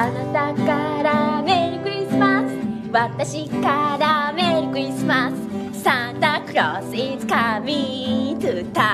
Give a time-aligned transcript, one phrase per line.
[0.00, 2.52] あなたからメリークリスマス。
[2.92, 5.82] 私からメリークリスマス。
[5.82, 8.84] サンタクロース is coming to town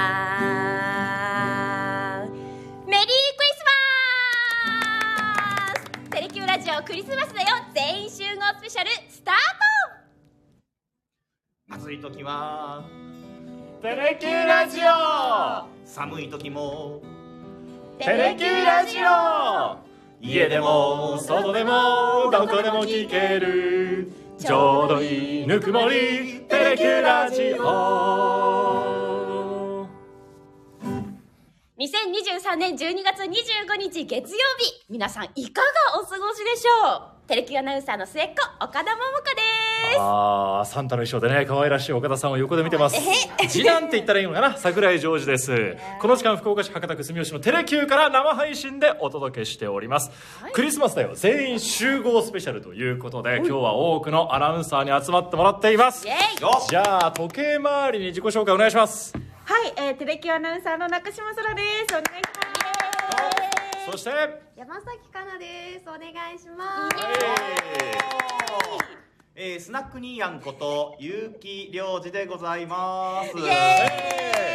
[2.87, 3.75] メリークリスマ
[5.75, 7.49] ステレキューラジオクリスマスだよ。
[7.75, 9.35] 全員集合スペシャルスター
[11.69, 11.83] ト。
[11.83, 12.83] 暑い時は
[13.83, 15.67] テレキューラジオ。
[15.85, 17.03] 寒い時も
[17.99, 19.84] テレキューラジオ。
[20.27, 24.11] 家でも外でもどこでも聞ける。
[24.39, 29.87] ちょうどいいぬくもりテレキューラジオ。
[31.79, 33.27] 2023年12月25
[33.79, 34.87] 日月曜日。
[34.89, 35.61] 皆さんいか
[35.93, 37.29] がお過ごしでしょう？
[37.29, 38.33] テレキュアナウンサーの末っ子
[38.65, 39.64] 岡田桃子です。
[39.97, 42.97] あーサンタの衣装でね可愛らしい岡田さんを横で見てます。
[43.49, 44.57] 次男って言ったらいいのかな？
[44.57, 45.77] 桜井ジョージです。
[46.01, 50.11] この時間福岡市博多区住吉のテレキューから生配信でお届けしております、
[50.53, 51.15] クリスマスだよ。
[51.15, 56.05] 全員集合スペシャルということで今日は多くのアナウンサーに集まってもらっています。
[56.69, 59.15] じゃあ時計回りに自己紹介お願いします。
[59.45, 61.95] はい、えー、テレキューアナウンサーの中島空です。
[61.95, 62.25] お願いし
[63.87, 63.91] ます。
[63.93, 64.11] そして
[64.57, 65.89] 山崎かなです。
[65.89, 66.01] お願
[66.35, 66.97] いします。
[69.37, 73.37] えー、スナックニーヤンこと結城良二でございます。
[73.37, 74.55] イエ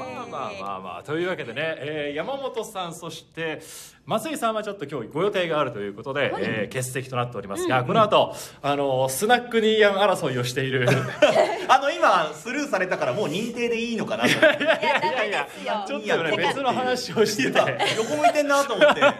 [0.00, 1.02] まあまあまあまあ。
[1.04, 3.62] というわけでね、えー山本さんそして
[4.04, 10.88] 松井さんはちょっと今日ご予定があるということで、えー欠席となっておりますが、この後あのスナックニーヤン争いをしている。
[11.68, 17.52] あの今スルーされたからもう認定でいいのかないやいやいやちょっとね別の話をして。
[17.52, 17.58] て
[17.96, 19.00] 横向いてんなと思って。
[19.00, 19.12] 今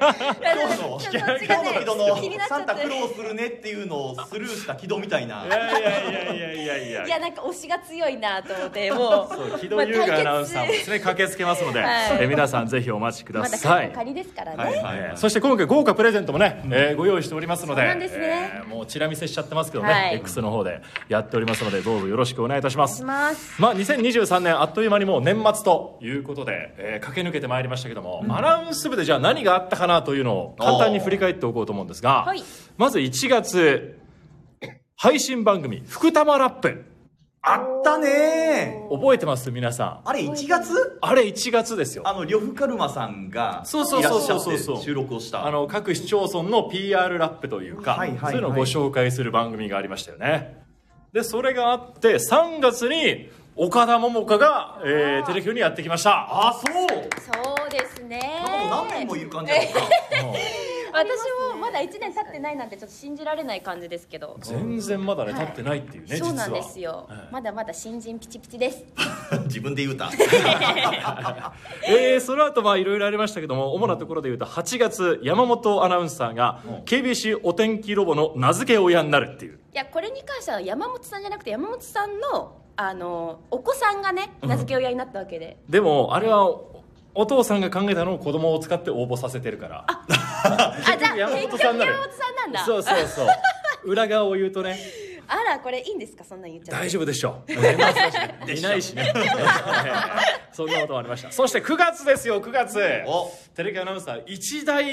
[0.75, 13.91] 日の今日の木戸のサンタ苦労するねっていうのをスルーした木戸みたいないやいやいやいやいやいやいやなんか推しが強いなと思ってもうそう木戸優雅アナウンサーもですね駆けつけますので、はいえ皆さんぜひお待ちくだまださい。
[13.93, 32.43] 仮ですからね、はいそして今回豪華プレゼントもね、えーご用意しておりますのでそうなんですねえもうチラ見せしちゃってますけどね、はい X の方でやっておりますのでどうぞよろしくお願いいたしますますまあ2023年あっという間にもう年末ということで、えー駆け抜けてまいりましたけども、アナウンス部でじゃあ何があったかなというのを簡単に振り返っておこうと思うんですが、はい。
[32.77, 33.99] まず1月
[34.97, 36.87] 配信番組「福玉ラップ。
[37.43, 39.51] あったね」覚えてます？
[39.51, 40.01] 皆さん。
[40.05, 40.99] あれ1月？
[41.01, 42.03] あれ1月ですよ。
[42.07, 44.83] あの呂布カルマさんがそうそうそうそう。
[44.83, 45.47] 収録をした。
[45.47, 48.33] あの各市町村の PR ラップというか、はいはいはい。
[48.33, 50.61] そういうのをご紹介する番組がありましたよね。
[51.15, 56.29] でそれがあって3月に岡田桃佳が、えーテレキューにやってきました。
[56.31, 56.87] あそう。
[56.87, 58.43] そうですね。
[58.47, 59.71] なんかもう何年もいる感じだった
[60.93, 64.37] 私もまだ1年経ってないなんてちょっと信じられない感じですけど。
[64.41, 67.17] 全然まだね立ってないっていうね、そうなんですよ、は。
[67.17, 67.29] い。
[67.33, 68.85] まだまだ新人ピチピチです。
[69.47, 70.11] 自分で言うた。
[71.89, 79.61] えーその後まあいろいろありましたけども主なところで言うと8月山本アナウンサーが KBC お天気ロボの名付け親になるっていう。
[79.73, 86.49] いやこれに関しては山本さんじゃなくて山本さんのあのお子さんがね名付け親になったわけで、でもあれは
[87.15, 89.85] おお父さんが考えたのを子供を使って応募させてるから。
[89.87, 92.65] あじゃあ山結局本さんなる山本さんなんだ。
[92.65, 93.29] そうそうそう。
[93.85, 94.79] 裏側を言うとね。
[95.27, 96.25] あらこれいいんですか？
[96.25, 96.87] そんなん言っちゃって。
[96.87, 97.53] 大丈夫でしょう。
[98.53, 99.13] いないしね。
[100.53, 101.31] そんなこともありました。
[101.33, 102.79] そして9月ですよ9月。
[103.07, 103.31] お。
[103.55, 104.85] テレビアナウンサー一大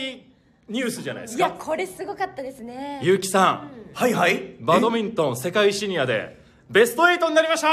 [0.70, 3.00] ニュースじゃないですいやかこれすごかったですね。
[3.04, 3.72] 結城さん。
[3.94, 4.56] はいはい。
[4.60, 6.38] バドミントン世界シニアで
[6.70, 7.68] ベスト8になりました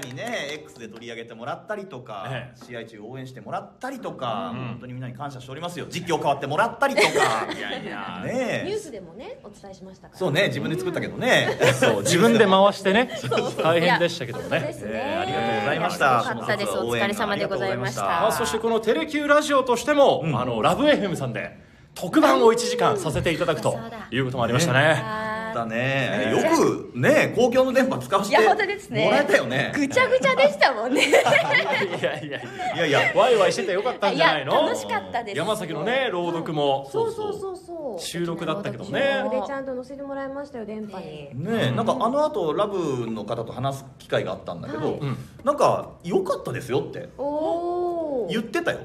[0.00, 5.86] なにね X で取り上げてもらったりとか、え試合中応援してもらったりとか、本当にみんなに感謝しておりますよ。
[5.88, 7.08] 実況変わってもらったりとか。
[7.56, 8.22] いやいや。
[8.24, 8.66] ねえ。
[8.66, 10.18] ニュースでもね、お伝えしましたから。
[10.18, 13.10] そうね自分で作ったけどね、 そう自分で回してね。
[13.62, 14.60] 大変でしたけどもね。
[14.60, 14.74] ね。
[14.82, 16.70] えーありがとうございまししたたよかったです。
[16.78, 18.02] お疲れ様でございました。
[18.02, 21.58] まあ、そしてこのテレキューラジオとしても、あのラブ FM さんで
[21.94, 23.78] 特番を1時間させていただくと
[24.10, 25.19] いうこともありましたね
[25.50, 26.32] あだね。
[26.32, 29.04] よくね公共の電波使わせていや本当ですね。
[29.04, 29.72] もらえたよね。
[29.74, 31.08] ーぐちゃぐちゃでしたもんね。
[31.08, 32.44] いやいやいや
[32.76, 32.86] いや。
[32.86, 34.52] いやワイワイしててよかったんじゃないの？
[34.52, 35.38] いや楽しかったです。
[35.38, 36.88] 山崎のね朗読も。
[36.90, 38.00] そうそうそうそう。
[38.02, 39.24] 収録だったけどね。
[39.30, 41.04] でちゃんと載せてもらいましたよ電波に。
[41.34, 45.16] ねえなんかあの後ラブの方と話す機会があったんだけど、ん。
[45.44, 48.28] なんか良かったですよっておお。
[48.30, 48.78] 言ってたよ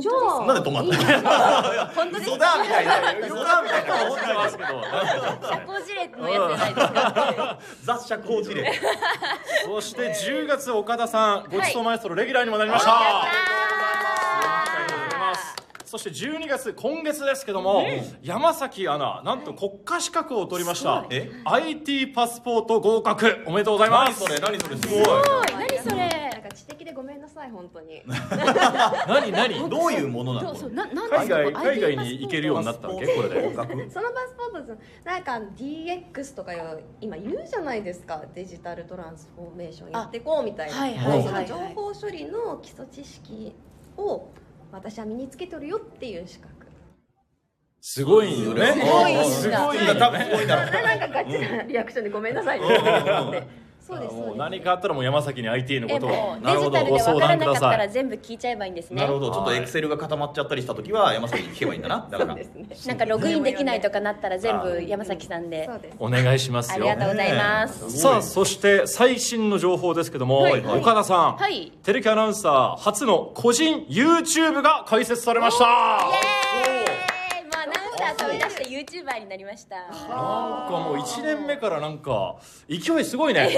[0.00, 0.12] じゃ
[0.42, 1.72] あなんで止まったの？
[1.72, 2.92] いや本当です嘘だみたいな。
[3.26, 4.82] 嘘だみたいな思ってますけど。
[5.48, 8.72] 社交辞令のやつじゃないですか雑社交辞令。
[9.64, 12.92] そして10月岡田さんごちそうマエストロレギュラーにもなりました、
[15.84, 17.86] そして12月今月ですけども、
[18.22, 21.06] 山崎アナなんと国家資格を取りました。
[21.10, 23.44] え？IT パスポート合格。
[23.46, 24.22] おめでとうございます。
[24.24, 24.40] 何それ？
[24.40, 24.76] 何それ？
[24.76, 25.02] すごい。
[25.56, 26.15] 何それ？
[26.56, 28.02] なんか知的でごめんなさい本当に。
[29.06, 29.68] 何何？
[29.70, 30.48] どういうものなの？
[30.54, 33.06] そうそうななん海外海外に行けるようになったわけ？
[33.06, 33.52] これで。
[33.52, 38.24] そのパスポートなんか DX とかいう今言うじゃないですか？
[38.34, 43.54] デジタルトランスフォーメーションやっていこうみたいな、はいはい情報処理の基礎知識
[43.98, 44.28] を
[44.72, 46.54] 私は身につけてるよっていう資格。
[47.80, 48.66] すごいよね。
[48.72, 50.30] すごいんだすごいいや多分よね。
[50.30, 52.66] すごいだろうなんかガチなリアクションでごめんなさいね
[53.86, 56.36] そうですそう何かあったらもう山崎に IT のことを。
[56.42, 57.68] なるほどデジタルでご相分からなか談ください。
[57.68, 59.00] ったら全部聞いちゃえばいいんですね。
[59.00, 59.58] なるほどちょっとはい。
[59.58, 62.08] エクセルが固まっちゃったりした時は山崎に聞けばいいんだな。
[62.10, 62.34] だから。
[62.34, 62.66] そうですね。
[62.86, 65.66] なんかログインできないとかなったら全部山崎さんで。
[65.66, 65.96] そうです。
[66.00, 66.76] お願いしますよ。
[66.76, 67.84] ありがとうございます。
[67.84, 67.98] ねえ。
[67.98, 70.64] さあそして最新の情報ですけども、はい。
[70.66, 71.72] 岡田さん、はい。
[71.84, 75.64] テレキアナウンサー初の個人 YouTube が開設されました。
[75.64, 76.75] イエーイ
[78.16, 79.76] もうアナウンサー飛び出して YouTuber になりました。
[79.76, 82.36] なんかもう1年目からなんか
[82.68, 83.48] 勢いすごいね。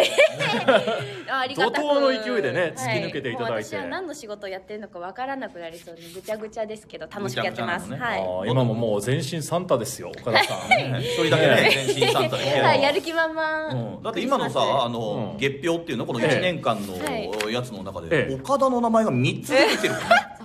[1.28, 1.84] あ ありがたく。
[1.84, 3.76] 怒涛の勢いでね突き抜けていただいて。
[3.76, 7.98] は何の仕事をやってるのかわからなくなりそうでぐちゃぐちゃですけど楽しくやってます、ね。
[7.98, 8.50] はい。
[8.50, 10.68] 今ももう全身サンタですよ岡田さん。
[10.68, 10.98] ね。
[11.02, 12.60] 一人だけね全身サンタで。
[12.60, 14.02] はい、やる気満々、うん。
[14.02, 15.38] だって今のさあの、うん。
[15.38, 18.34] 月表っていうのこの1年間のやつの中で、ええ。
[18.34, 19.94] 岡田の名前が3つ出てる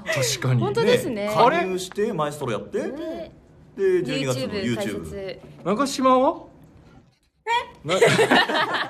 [0.06, 0.62] 確かに。
[0.62, 1.32] 本当ですね。
[1.34, 3.43] 加入してマエストロやって、で
[3.78, 6.44] で12月の YouTube 中島は？
[7.46, 7.50] え？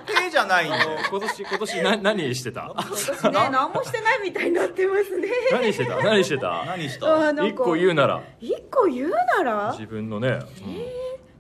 [0.06, 0.76] 手じゃないの。
[1.10, 2.72] 今年今年な何してた？
[2.76, 5.28] 私ね 何もしてないみたいになってますね。
[5.52, 5.98] 何してた？
[6.04, 6.66] 何してた？
[6.66, 7.32] 何した？
[7.46, 8.22] 一個言うなら。
[8.40, 9.72] 一個言うなら？
[9.72, 10.40] 自分のね、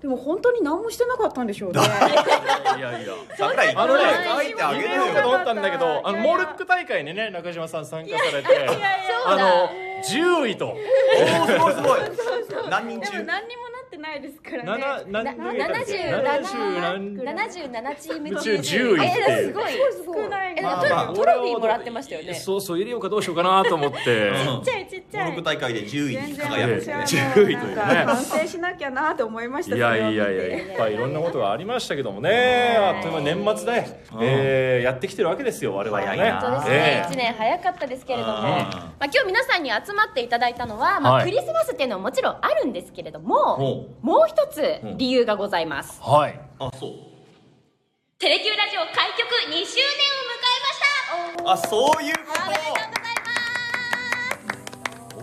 [0.03, 1.79] でも本当に何もしてなかったんでしょうね。
[1.79, 4.03] いやいや桜井あのね
[4.35, 5.21] 書いてあげ言るよ。
[5.21, 8.67] と思ったんだけどあのモルック大会にね中島さん参加されて
[9.25, 9.69] あの
[10.03, 10.67] 10位と。
[10.67, 11.99] おおすごいすごい。
[12.69, 13.11] 何人中？
[13.13, 14.83] でも何にもなってないですからね。
[15.05, 18.97] 7何な何77 77 77チーム中10位っていう
[19.29, 20.23] えすごい。
[20.23, 22.33] 少ないえトロフィーもらってましたよね。
[22.33, 24.29] そうそう入れようかどうしようかなと思って。
[24.29, 24.63] うん。
[24.63, 26.31] ちっちゃいちっちゃい大会で10位。
[26.31, 27.75] に輝く私はもう10位というね。
[27.75, 32.75] 反省しなきゃなと思いましたいやいやいやいっぱいいろんなことがありましたけどもね。
[32.77, 33.85] あっという間に年末で、
[34.21, 36.31] えーやってきてるわけですよ我々はね。
[36.31, 38.43] 本当ですえね、え1年早かったですけれども、うん。
[38.43, 38.55] ま
[38.99, 41.23] あ、今日皆さんに集まっていただいたのは、まあはい。
[41.25, 46.39] クリスマスっていうのはもちろんあるんですけれどもほもう一つ理由がございます、はい。
[46.59, 46.91] あそう。
[48.19, 50.37] テレキューラジオ開局2周年を迎
[51.35, 51.67] えました。
[51.67, 52.93] あそういうこおめでとうござい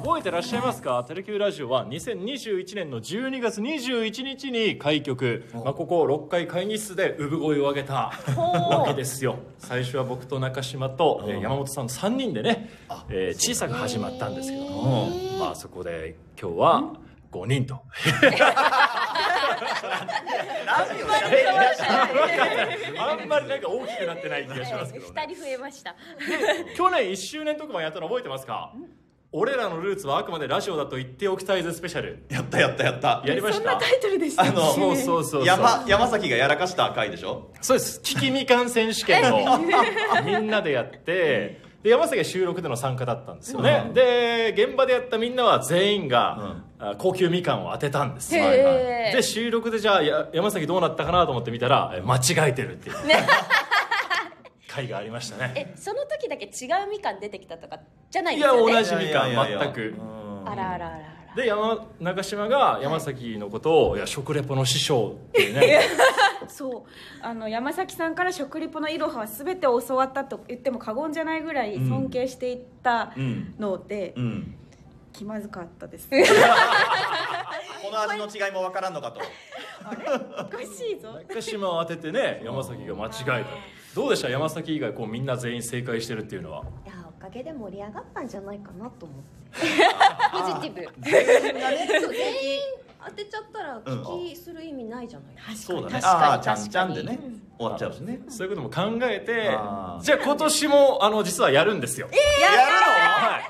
[0.02, 1.04] 覚えてらっしゃいますか？
[1.06, 9.36] テレキューラジオは2021年の12月21日に開局、まあ、ここ6階会議室で産声を上げたわけですよ。
[9.58, 12.70] 最初は僕と中島と、えー山本さんの3人でね、
[13.10, 15.08] えー小さく始まったんですけども、
[15.38, 16.92] まあ、そこで今日は
[17.30, 17.80] 5人と。
[22.98, 25.94] あんまりなんか大きくなってない気がしますけど、ね、2人増えました。
[26.76, 28.72] 去年1周年特番やったの覚えてますか？
[29.32, 32.24] 俺らのルーツはあくまでラジオだと言っておきたいぜスペシャル。
[32.30, 33.22] やったやったやった。
[33.24, 33.62] やりました。
[33.62, 35.24] そんなタイトルでしたあのそうそうそう。
[35.24, 37.52] そう山山崎がやらかした回でしょ？
[37.60, 38.00] そうです。
[38.02, 39.58] 危機みかん選手権を
[40.24, 43.94] みんなでやって で山崎は収録での参加だったんですよね、うん。
[43.94, 49.16] で現場でやったみんなは全員が、あ高級みかんを当てたんですよ、へー。
[49.16, 52.96] で収録でじゃあや山崎どうなったかなと思って見たらえ間違えてるっていう
[54.68, 55.52] 回がありましたね。
[55.56, 57.80] えその時だけ違うみかん出てきたとか
[58.10, 58.72] じゃないいやですよね。
[58.74, 59.94] 同じみかんいやいやいや全く。
[60.46, 65.80] あらあらあらで山中島が山崎のことを「いや食レポの師匠」っていうね。
[66.48, 66.82] そう。
[67.22, 74.56] あの山崎さんから食リポのいろはは全て教わったと言っても過言じゃないぐらい尊敬していったうんので、うん。
[75.12, 76.08] 気まずかったです。
[76.10, 76.16] こ
[77.90, 79.20] の味の違いもわからんのかと。
[80.40, 81.18] おかしいぞ。
[81.28, 83.50] 中島を当ててね山崎が間違えた。
[83.94, 84.28] どうでした？
[84.28, 86.62] 山崎以外こうみんな全員正解してるっていうのは。
[86.86, 86.94] いや
[87.30, 89.40] げで盛り上がったんじゃないかなと思って。
[90.32, 90.84] ポジティブ。
[92.00, 92.60] そう全員
[93.04, 96.00] 当てちゃったら聞きする意味ないじゃないですか、そうだね。
[96.00, 96.24] 確かに。
[96.24, 97.18] ああちゃんちゃんでね
[97.56, 98.20] 終わっちゃうしね。
[98.28, 99.42] そういうことも考えて
[100.02, 103.42] じゃあ今年もあの実はやるんですよ、やるはい。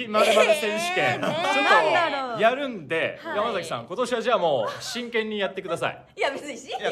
[0.00, 3.36] 引きまるまる選手権、えーねちょっとやるんで、はい。
[3.36, 6.04] 山崎さん今年はじゃあもう真剣にやってください。
[6.16, 6.90] いや別にしのいや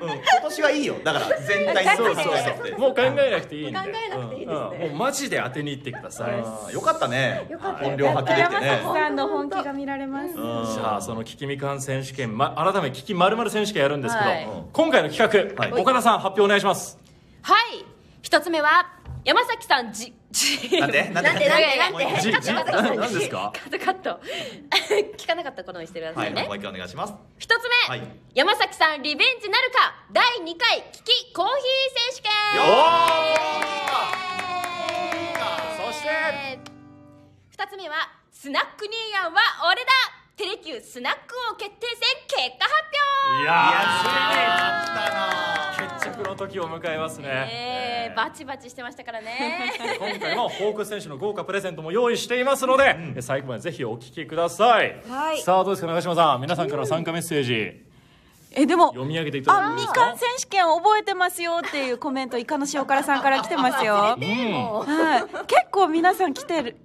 [0.00, 0.08] うん。
[0.08, 0.96] 今年はいいよ。
[1.04, 1.90] だから全体 に。
[1.96, 2.24] そうそう
[2.68, 2.78] そう。
[2.78, 3.78] もう考えなくていいんで。
[3.78, 7.46] 考えなくていいですうんもねう、マジで当てに行ってください、よかったね。
[7.48, 7.84] よかった。
[7.84, 10.34] 本領発揮できて山ね崎さんの本気が見られます。
[10.36, 10.66] うん。
[10.74, 14.48] さあその危機みかん選手権、ま、改め危機まるまる選手権やるんですけど、はい。
[14.72, 15.80] 今回の企画、はい。
[15.80, 16.98] 岡田さん発表お願いします。
[17.42, 17.84] はい。
[18.22, 18.86] 一つ目は
[19.24, 20.80] 山崎さんじじ。
[20.80, 21.04] なんで？
[21.10, 21.30] なんで？
[21.30, 21.48] なんで？
[21.48, 21.76] なんで？
[21.78, 22.20] なんで？
[22.20, 22.52] じじ。
[22.52, 23.52] カットカット何ですか？
[23.54, 24.20] カットカット。
[25.16, 27.14] 聞かなかったことにしてくださいね、はいもう一回お願いします。
[27.38, 28.02] 一つ目、はい。
[28.34, 29.94] 山崎さんリベンジなるか？
[30.10, 31.56] 第2回危機コーヒー
[32.14, 32.32] 選手権。
[32.66, 33.62] よー。
[35.92, 36.08] して。
[37.54, 37.96] 2つ目は
[38.30, 39.90] スナックニーヤンは俺だ。
[40.34, 41.20] テレキュースナック
[41.52, 42.72] 王決定戦結果発
[43.28, 43.38] 表。
[43.38, 49.72] いいややー来たな決着の時を迎えますね、えー、バチバチしてましたからね。
[49.98, 55.40] 今回もホークス選手の豪華プレゼントも用意していますので、最後までぜひお聞きください、はい。
[55.40, 56.40] さあどうですか長島さん。
[56.40, 57.92] 皆さんからの参加メッセージ。
[58.54, 63.94] えでも読み上げていただいてあみかかん選手権覚えてますよっていうコメントイカの塩辛さんから来てますよ。
[64.16, 65.46] はい。
[65.46, 66.76] 結構皆さん来てる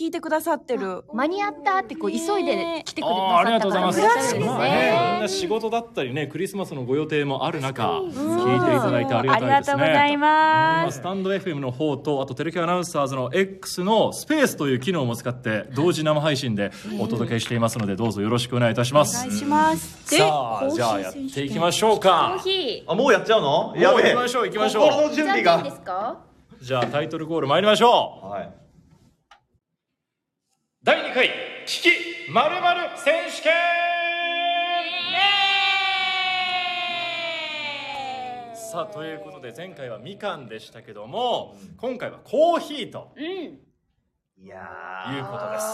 [0.00, 1.04] 聞いてくださってる。
[1.12, 4.00] 間に合ったってこう急いで来てくれてあーありがとうございます。
[4.00, 9.50] まあね、みんねな仕事だったりね、クリスマスのご予定もある中、聞いていただいてありがたいですね。
[9.50, 10.98] ありがとうございます。
[11.00, 19.18] スタンド FM の方と、あとテレキュアナウンサーズの X のスペースという機能も使って、同時生配信でお届けしていますので、どうぞよろしくお願いいたします。
[19.26, 20.10] お願いします。
[20.10, 22.38] でさあ、じゃあやっていきましょうか。
[22.42, 22.50] コー。
[22.50, 23.74] ヒあもうやっちゃうの？
[23.76, 24.14] うやべえ。
[24.14, 24.88] 行きましょう行きましょう。
[24.88, 25.42] 心のー準備が。
[25.42, 26.18] じゃあいいんですか？
[26.62, 28.26] じゃあタイトルコール参りましょう。
[28.28, 28.59] はい
[30.82, 31.28] 第2回、
[31.66, 31.90] 危機
[32.32, 33.52] まるまる選手権。
[38.54, 43.24] さあということで前回はみかんでしたけども、今回はコーヒーとうん。
[44.42, 44.56] いや
[45.16, 45.66] いうことです。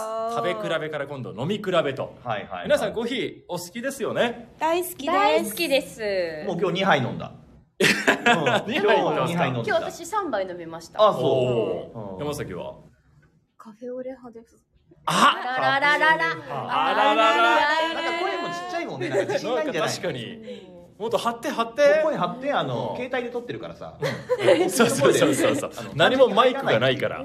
[0.59, 2.17] 食べ比べから今度飲み比べと。
[2.25, 2.63] ーはいはい。
[2.65, 4.49] 皆さんコーヒーお好きですよね？
[4.59, 5.07] 大好きです。
[5.07, 6.01] 大好きです。
[6.47, 7.31] もう今日2杯飲んだ。
[7.79, 8.73] うん。
[8.73, 11.01] 二杯飲んでますか二杯飲んでた今日私3杯飲みました。
[11.01, 11.23] あおそう
[12.17, 12.75] お山崎は？
[13.57, 14.66] カフェオレ派です
[15.09, 17.93] あラララララあらららら。
[17.93, 19.09] なんか声もちっちゃいもんね。
[19.09, 20.67] なんか自信ないんじゃない確かに。
[20.99, 23.93] もっと張って張っこてこに貼ってあの携帯で撮ってるからさ。
[24.69, 25.71] そうそうそうそう。
[25.95, 27.23] 何もマイクがないから。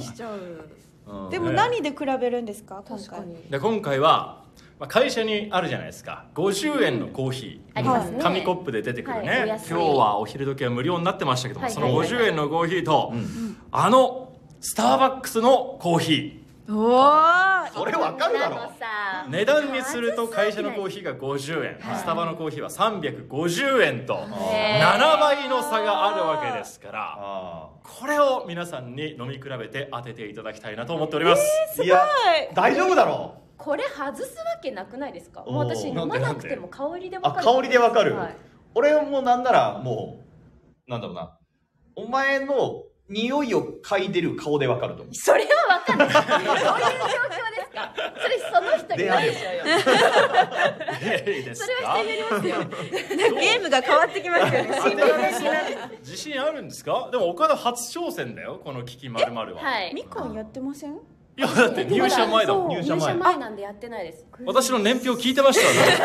[0.00, 1.30] しちゃううん。
[1.30, 2.82] でも何で比べるんですか？
[2.86, 3.20] 今回。
[3.50, 4.42] で今回は、
[4.78, 6.26] まあ、会社にあるじゃないですか。
[6.34, 11.96] 50円のコーヒー、紙コップで出てくるね、今日はお昼時は無料になってましたけども、そのはい。
[11.96, 13.12] はいはい50円のコーヒーと、
[13.72, 18.70] あのスターバックスのコーヒおおそれわかるだろ。
[19.28, 24.14] 値段にすると会社のコーヒーが50円、スタバのコーヒーは350円と。
[24.14, 24.80] へー。
[24.80, 31.88] 7倍の差があるわけですからあこれを皆さんに飲み比べて当てていただきたいなと思っております、ーい。
[31.88, 32.06] や
[32.54, 35.44] 大丈夫だろこれ外すわけなくないですか？
[35.44, 37.48] もう私飲まなくても香りでわかる。
[37.48, 38.36] あ香りでわかる、はい。
[38.74, 40.22] 俺もなんならも
[40.86, 41.38] うなんだろうな。
[41.96, 45.14] お前の匂いを嗅いでる顔でわかると思う。
[45.14, 45.57] それはわ
[45.88, 47.94] かんないどういう状況ですか？
[48.20, 52.56] それその人にないでしょうよいいですそれはか人によりますよ
[53.40, 54.68] ゲームが変わってきますよね。
[56.00, 57.08] 自信あるんですか？
[57.12, 59.92] でも岡田初挑戦だよこの危機まるまるは、はい。
[59.94, 60.98] みかんやってません？
[61.38, 62.98] いやだって入社前だもん入社前。
[62.98, 64.26] 入社前なんでやってないです。
[64.44, 66.02] 私の年表聞いてましたね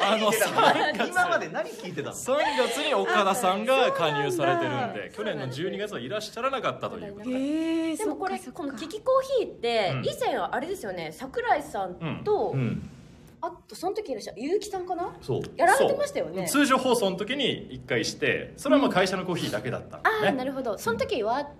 [0.00, 1.10] あの3月。
[1.10, 7.34] 今まで何聞いてたの？3月に岡田さんが加入されてるんで去年の12月はいらっしゃらなかったということで。
[7.34, 10.04] へえでもこれこのキキコーヒーってうん。
[10.04, 12.88] 以前はあれですよね桜井さんと、うん。
[13.40, 15.12] あとその時いらっしゃる結城さんかな？
[15.20, 15.42] そう。
[15.56, 16.46] やられてましたよね。
[16.46, 20.78] 通常放送の時に1回してそれはまあ会社のコーヒーだけだったんああなるほど。
[20.78, 21.50] その時は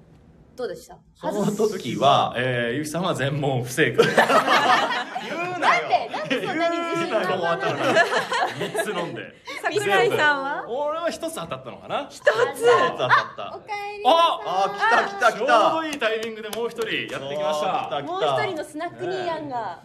[0.57, 0.97] どうでした？
[1.21, 4.05] その時はえー、ゆきさんは全問不正解。
[5.25, 5.89] 言うななんよ。
[5.89, 9.35] でなんでそんなに自信がもう当たる3つ飲んで。
[9.63, 12.07] 桜井さんは俺は1つ当たったのかな？
[12.11, 12.25] 一つ。
[12.25, 13.57] 当たった。
[13.57, 17.89] おかえりああ来た来た来ちょうたどいいタイミングでもう一人やってきました。
[17.89, 19.81] 来たもう一人のスナックニーヤンが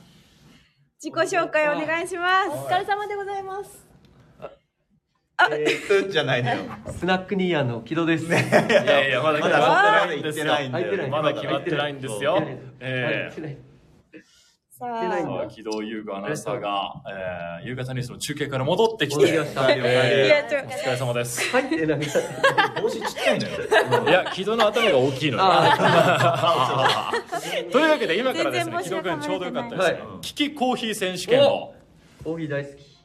[1.01, 2.49] 自己紹介お願いします。
[2.49, 3.86] お疲れ様でございます
[5.51, 6.57] えーとじゃないのよ。
[6.97, 8.25] スナックニーヤンの木戸です。
[8.25, 10.45] いやいやまだ決まってないんですよ。
[10.45, 11.07] まだ行ってないんだよ。
[11.09, 12.43] まだ決まってないんですよ。
[12.79, 13.67] えええ
[14.79, 17.01] さあ木戸優子アナウンサーが、
[17.61, 19.39] えー、夕方ニュースの中継から戻ってきて。
[19.39, 21.99] お疲れ様です入ってない。
[22.79, 23.37] 帽子ちっちゃい。
[23.37, 25.43] んだよいや木戸の頭が大きいのよ。
[25.45, 27.11] あ
[27.71, 29.93] というわけで今からですね木戸君ちょうどよかったですはい。
[29.95, 31.73] ねキキコーヒー選手権を。
[32.23, 32.96] コーヒー大好き。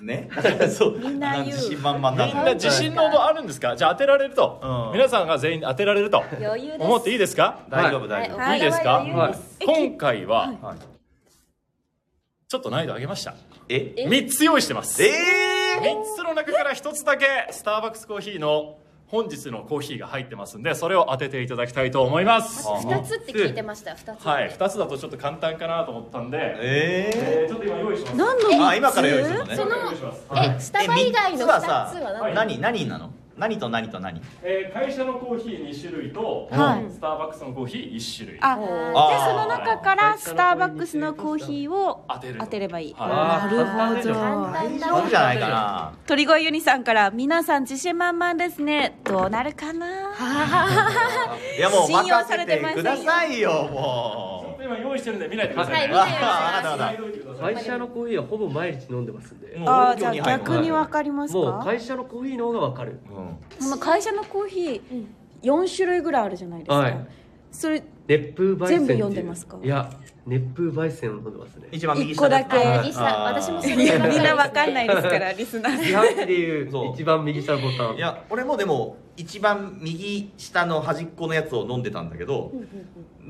[0.00, 0.28] ね。
[0.70, 0.98] そう。
[0.98, 1.46] みんな言う。
[1.46, 3.76] 自信満々だみんな自信のほどあるんですか？
[3.76, 4.92] じゃあ当てられると、うん。
[4.98, 6.24] 皆さんが全員当てられると。
[6.40, 6.82] 余裕です。
[6.84, 7.60] 思っていいですか？
[7.68, 8.38] 大丈夫大丈夫。
[8.38, 8.58] はい。
[8.58, 9.04] いいですか？
[9.60, 10.78] 今回ははい。
[12.48, 13.34] ちょっと難易度上げました。
[13.68, 13.92] え？
[13.96, 15.02] え？3つ用意してます。
[15.02, 15.10] え
[15.80, 22.66] 3つの中から1つだけスターバックスコーヒーの本日のコーヒーが入ってますんでそれを当てていただきたいと思います。
[22.68, 24.24] あ二つって聞いてました二つ。
[24.26, 28.16] はい2つだとちょっと簡単かなと思ったんで、ええーちょっと今用意します。
[28.16, 29.56] 何のーあ今から用意するのね。
[29.56, 29.70] その
[30.42, 33.10] えスタバ以外の二つ三つはさは何何何なの？
[33.36, 34.20] 何と何と何？
[34.42, 36.90] えー会社のコーヒー2種類と、はい。
[36.90, 38.38] スターバックスのコーヒー1種類。
[38.40, 38.94] あ、あー。
[38.96, 42.94] ゃあその中からスターバックスのコーヒーを当てる当てればいい。
[42.94, 43.08] は
[43.42, 44.14] なるほ簡ど。
[44.14, 44.86] 単だ。
[44.88, 45.92] 大丈夫じゃないかな。
[46.06, 48.98] 鳥越ユニさんから皆さん自信満々ですね。
[49.04, 49.86] どうなるかな？
[51.56, 54.35] いやもう信用さ任せてくださいよもと
[54.66, 59.60] 今用意してるんで見ないでくださいね、はい見ないでくださいあわかった会社のコーヒーはほぼ毎日飲んでますんでう。
[59.60, 61.64] もうああ、じゃあ逆にわかりますもうか。
[61.64, 62.98] 会社のコーヒーの方がわかる。
[63.08, 65.06] うんこの会社のコーヒー
[65.42, 66.74] 四種類ぐらいあるじゃないですか。
[66.76, 67.06] はい
[67.52, 68.78] それ熱風焙煎っていう。
[68.78, 69.58] 全部読んでますか？
[69.62, 69.90] いや、
[70.26, 71.68] 熱風焙煎を飲んでますね。
[71.70, 72.56] 一番右一個だけ。
[72.56, 77.96] 私もそれみんなわかんないですからリスナー自販機でいう一番右下のボタン。
[77.96, 82.50] いや俺もでも一番右下の端っこのやつを飲んでたんだけど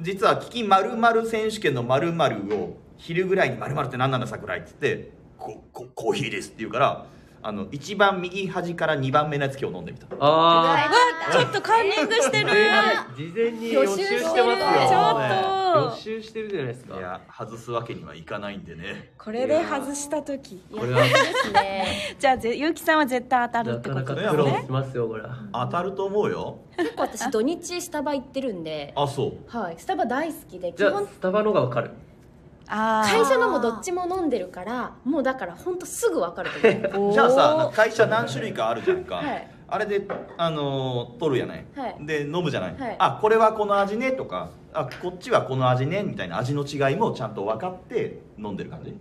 [0.01, 7.07] 実は「キキまる選手権のまるを昼ぐらいに「まるって何なんだ桜井」って言ってここ「コーヒーです」って言うから
[7.47, 10.09] あの一番右端から2番目のやつ今日飲んでみた。
[10.19, 10.89] あ
[11.31, 12.51] うわちょっとカンニングしてる。
[12.73, 13.07] あ。
[13.17, 14.45] 事前に予習してますよ。
[14.89, 15.81] ちょっと。
[15.81, 16.97] 予習してるじゃないですか。
[16.97, 19.13] いや外すわけにはいかないんでね。
[19.17, 20.61] これで外した時。
[20.77, 21.03] これは。
[21.05, 21.87] ですね。
[22.19, 25.23] じゃあぜゆうきさんは絶対当たるってことか苦労しますよこれ。
[25.53, 26.59] 当たると思うよ。
[26.77, 28.93] 結構私土日スタバ行ってるんで。
[28.97, 29.57] あそう。
[29.57, 29.77] はい。
[29.79, 31.93] スタバ大好きで基じゃあ本スタバの方がわかる。
[32.69, 36.51] 会社のもどっちも飲んでるからもうだから本当すぐ分かる
[36.91, 37.13] と思う。
[37.15, 39.51] じゃあさ会社何種類かあるじゃんか、はい。
[39.69, 40.07] あれで
[40.37, 41.97] あのー取るやない、はい。
[42.01, 42.97] で飲むじゃない、はい。
[42.99, 48.97] あこれはこの味ねとかあこっちはこの味ねみたいな味の違いもちゃんと分かって飲んでる感じ？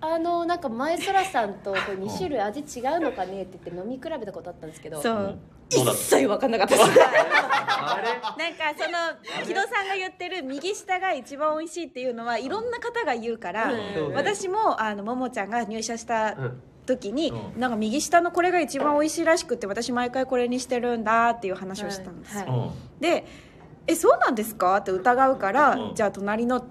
[0.00, 5.00] あのなんか前空さんとこれ2種類味違うのかねって言って飲み比べたことあったんですけど。
[5.00, 5.38] そう。
[5.68, 6.76] 一切分かんなかった。
[6.76, 14.14] です なんかその木戸さんが言ってる右下が一番美味しいっていうのはいろんな方が言うから、そうね。
[14.14, 17.60] 私もあのももちゃんが入社したうん時に、うん。
[17.60, 22.46] なんか右下のこれが一番美味しいらしくて私毎回これにしてるんだっていう話をしたんですよ、はい。
[22.46, 23.24] た、うんで
[23.88, 25.94] 「えそうなんですか?」って疑うから、うん。
[25.94, 26.64] じゃあ隣の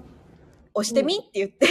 [0.77, 1.67] 押してみって言って、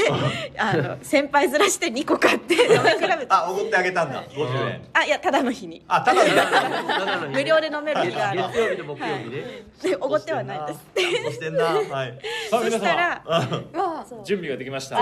[0.56, 2.66] あの 先輩ずらして2個買って飲み
[3.06, 4.24] 比べたあおごってあげたんだ。
[4.24, 4.80] 50円。
[4.94, 5.84] あいやただの日に。
[5.86, 6.24] あただ
[7.20, 7.34] のに。
[7.34, 8.42] 無料で飲める日がある。
[8.48, 9.44] 月曜日と木曜日ね。
[9.82, 10.80] でおごってはないです。
[11.24, 11.64] そしてんな。
[11.64, 12.18] はい。
[12.48, 13.22] そさあ皆したら
[14.08, 14.96] さん準備ができました。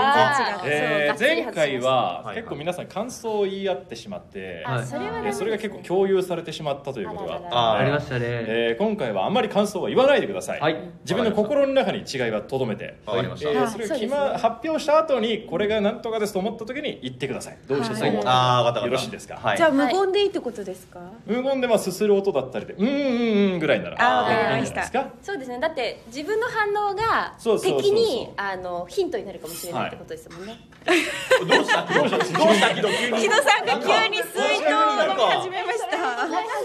[1.17, 2.35] 前回ははい。
[2.35, 8.19] 結構皆さん感想を言い合ってしまって、はいあそれが結構共有されてしまったということがあったあありましたね。
[8.25, 10.75] えー今回はあんまり感想は言わないでください、はい。
[11.03, 13.49] 自分の心の中に違いはとどめて、わかりました。
[13.49, 17.57] えーそれを決ま、発表した後にこれが何とかですと思った時に言ってください。
[17.67, 19.35] どうしてそう思うああ分かっよろしいですか？
[19.35, 19.57] はい。
[19.57, 25.11] じゃあ無言でいいってことですか、無言でまあすする音だったりでうんうんうんぐらいならあーわかりました。
[25.21, 25.59] そうですね。
[25.59, 27.91] だって自分の反応がそうそうそうそう。
[27.91, 31.81] 敵にあのヒントになるかもしれないってことですもんね、どうした？
[31.85, 32.17] どうした？
[32.39, 32.73] どうした？
[32.73, 35.93] 木戸急に木戸さんが急に水筒を飲み始めました？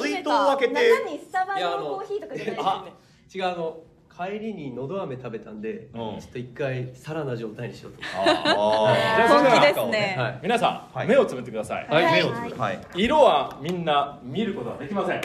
[0.00, 2.92] 水筒を開けて中にスタバのコーヒーとかじゃないですよね
[3.34, 3.76] 違うあの
[4.18, 8.48] 帰りにのど飴食べたんで、ちょっと一回サラな状態にしようと思って。
[8.50, 10.38] あ本気じゃあそれですね、はい。
[10.42, 11.07] 皆さん、はい。
[11.07, 12.57] 目をつぶってください、あ目をつぶる。
[12.59, 12.81] はい。
[12.96, 15.20] 色はみんな見ることはできません、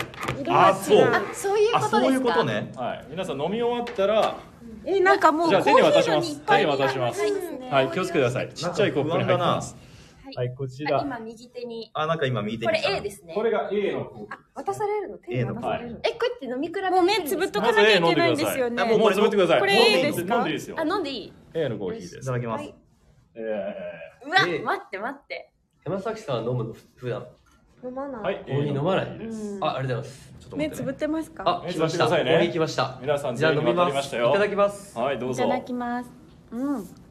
[0.47, 1.07] あそう。
[1.07, 1.99] あそういうあことですか？
[2.01, 2.71] そういうことね。
[2.75, 4.35] はい、皆さん飲み終わったら
[4.85, 6.39] えなんかもうじゃあ手に渡します。
[6.41, 7.21] 手に渡します。
[7.71, 8.49] はい気をつけてください。
[8.53, 9.75] ちっちゃいコップに入ってます
[10.35, 10.53] はい。
[10.55, 10.99] こちら。
[10.99, 11.91] あ今右手に。
[11.93, 13.33] あなんか今見てこれ A ですね。
[13.33, 15.17] これが A のコップ渡されるの？
[15.17, 18.75] 手に渡されるの、えこうやって飲み比べもう目つぶっとかなきゃいけないんですよね。
[18.75, 19.59] まず A 飲んでくださいもうつぶってください。
[19.59, 20.35] これ A いいですか？
[20.35, 20.75] 飲んでいいですよ。
[20.79, 22.17] あ飲んでいい？A のコーヒーです。
[22.17, 22.73] いただきます。
[23.35, 23.39] え
[24.25, 25.51] うわ、待って待って。
[25.85, 27.27] 山崎さんは飲むの普段？
[27.83, 28.35] 飲まない、ーはい。
[28.45, 30.33] コーヒー飲まないあ、ありがとうございます。
[30.39, 30.69] ちょっと待ってね。
[30.69, 31.43] 目つぶってますか？
[31.45, 32.05] あ、目来ました。
[32.05, 32.97] ねコーヒー来ました。
[33.01, 33.89] 皆さんじゃあ飲みま。
[33.89, 34.97] ますいただきます。
[34.97, 35.43] はいどうぞ。
[35.43, 36.09] いただきます。
[36.51, 37.02] うん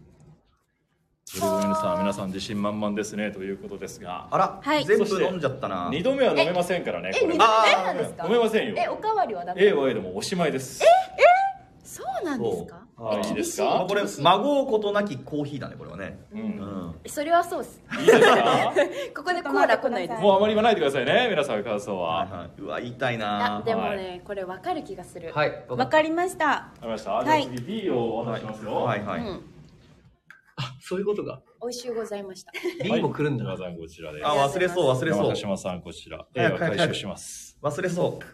[1.32, 4.26] それでは皆さん皆さん自信満々ですねということですが。
[4.30, 4.84] あら、はい。
[4.84, 5.88] 全部飲んじゃったな。
[5.90, 8.24] 二度目は飲めませんからねえこれ二度目なんですか？
[8.26, 10.82] 飲めませんよえおかわりはダメ A は A でもおしまいです。
[11.84, 12.82] そうなんですか？
[12.96, 13.28] はい。
[13.28, 13.30] い。
[13.32, 16.18] いですかあこれ孫うことなきコーヒーだねこれはね。
[16.32, 16.42] ううん。
[16.44, 17.82] んそれはそうです。
[17.98, 18.72] いいですか？
[19.16, 20.14] ここでコーラ来ないで。
[20.16, 22.18] すもうあまり言わないでくださいね皆さん感想は。
[22.20, 22.60] はいはい。
[22.60, 25.32] うわ言いたいあなでもねこれわかる気がする。
[25.34, 25.64] はい。
[25.68, 26.46] わかりました。
[26.46, 27.04] わかりました。
[27.04, 27.46] じゃあはい。
[27.48, 28.74] 次 B をお渡ししますよ。
[28.74, 29.42] はいはい、うん
[30.62, 31.42] あ、そういうことが。
[31.60, 32.52] 美味しゅうございました。
[32.84, 33.54] B も来るんだな。
[33.56, 35.24] 皆さんこちらですあ忘れそう忘れそう。
[35.24, 36.26] 山島さんこちら。
[36.34, 37.58] A は回収します。
[37.62, 38.24] 忘れそう。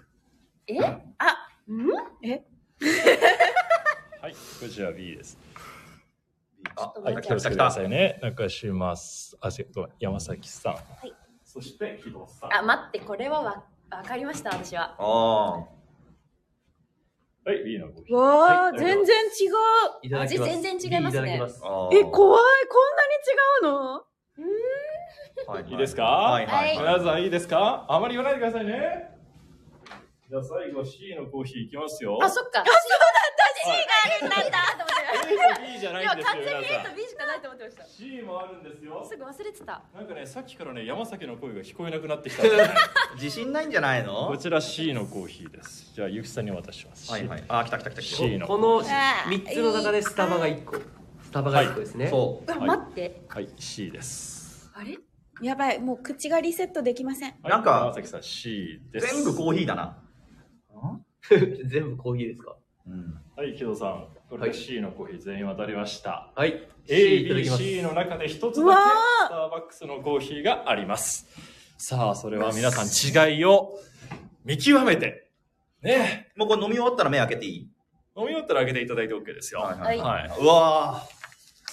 [0.67, 0.79] え？
[0.81, 1.49] あ
[2.23, 2.45] え？
[4.21, 5.39] はいこちら B です。
[6.77, 7.89] あはい来た来た来た。
[7.89, 11.07] ね中島あせごめん山崎さん。
[11.07, 11.13] い。
[11.45, 12.55] そして木戸さん。
[12.55, 14.95] あ待ってこれはわわかりました私は。
[14.99, 15.78] あ
[17.49, 18.15] はい B のコーヒー。
[18.15, 19.49] わあ、はい全然違
[20.13, 20.21] う。
[20.21, 21.41] 味全然違いますね。
[21.41, 21.51] え怖い。
[22.05, 22.37] こんなに
[23.25, 23.33] 違
[23.63, 24.05] うの？
[25.47, 25.71] はい。
[25.71, 26.03] いいですか？
[26.05, 26.69] はいはい。
[26.69, 26.79] はい。
[26.79, 27.49] 皆さんいいです。
[27.49, 29.09] かあまり言わないでくださいね。
[30.29, 32.19] じゃあ最後 C のコーヒーいきますよ。
[32.23, 32.63] あそっか
[33.73, 39.07] A と B じゃないんですよ完全に皆 A と B しかないと思ってました C もあるんですよ。
[39.09, 39.83] すぐ忘れてた。
[39.95, 42.43] なんかねさっきからね山崎の声が聞こえなくなってきた。
[43.15, 44.29] 自信ないんじゃないの？
[44.29, 45.93] こちら C のコーヒーです。
[45.95, 47.27] じゃあゆきさんにお渡ししますはい。
[47.27, 50.77] はいあ来た来た来た来 C のこのあー3つの中でスタバが1個。
[50.77, 52.51] スタバが1個ですね、たそう。
[52.51, 53.23] わ待って。
[53.29, 53.49] はい。
[53.59, 54.71] C です。
[54.75, 54.97] あれ？
[55.43, 55.79] やばい。
[55.79, 57.31] もう口がリセットできません。
[57.31, 57.51] はい。
[57.51, 59.15] なんか山崎さん C です。
[59.15, 59.99] 全部コーヒーだな。
[61.67, 62.57] 全部コーヒーですか？
[62.89, 63.21] うん。
[63.37, 64.07] はい木戸さん。
[64.29, 66.31] これで C のコーヒー全員渡りました。
[66.35, 71.27] はい、A、B、C の中で一つだけスターバックスのコーヒーがあります。
[71.79, 72.87] さあ、それは皆さん
[73.31, 73.79] 違いを
[74.45, 75.29] 見極めて、
[75.83, 77.61] ね、もうこれ飲み終わったら目開けていい？
[78.17, 79.61] 飲み終わったら開けていただいて OK ですよ。
[79.61, 80.31] はいはいはい。
[80.41, 81.03] うわ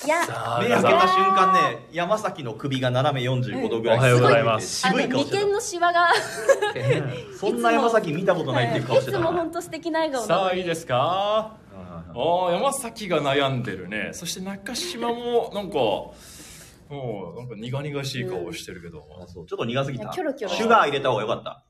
[0.05, 0.19] いや
[0.61, 4.85] 目開けた瞬間ね山崎の首が斜め45度ぐらいおはようございます。
[4.85, 6.07] あの渋い顔して眉間のシワが。
[6.13, 9.17] たそんな山崎見たことないっていう顔してた。
[9.17, 11.57] いつも本当素敵な笑顔なさあ、いいですか？
[12.13, 12.53] おー。
[12.53, 14.11] 山崎が悩んでるね。
[14.13, 16.13] そして中島も、なんか、も
[16.89, 19.05] う、なんか苦々しい顔をしてるけど。
[19.21, 19.45] あそう。
[19.45, 20.05] ちょっと苦すぎた。
[20.05, 20.53] いやキョロキョロ。
[20.55, 21.63] シュガー入れた方がよかった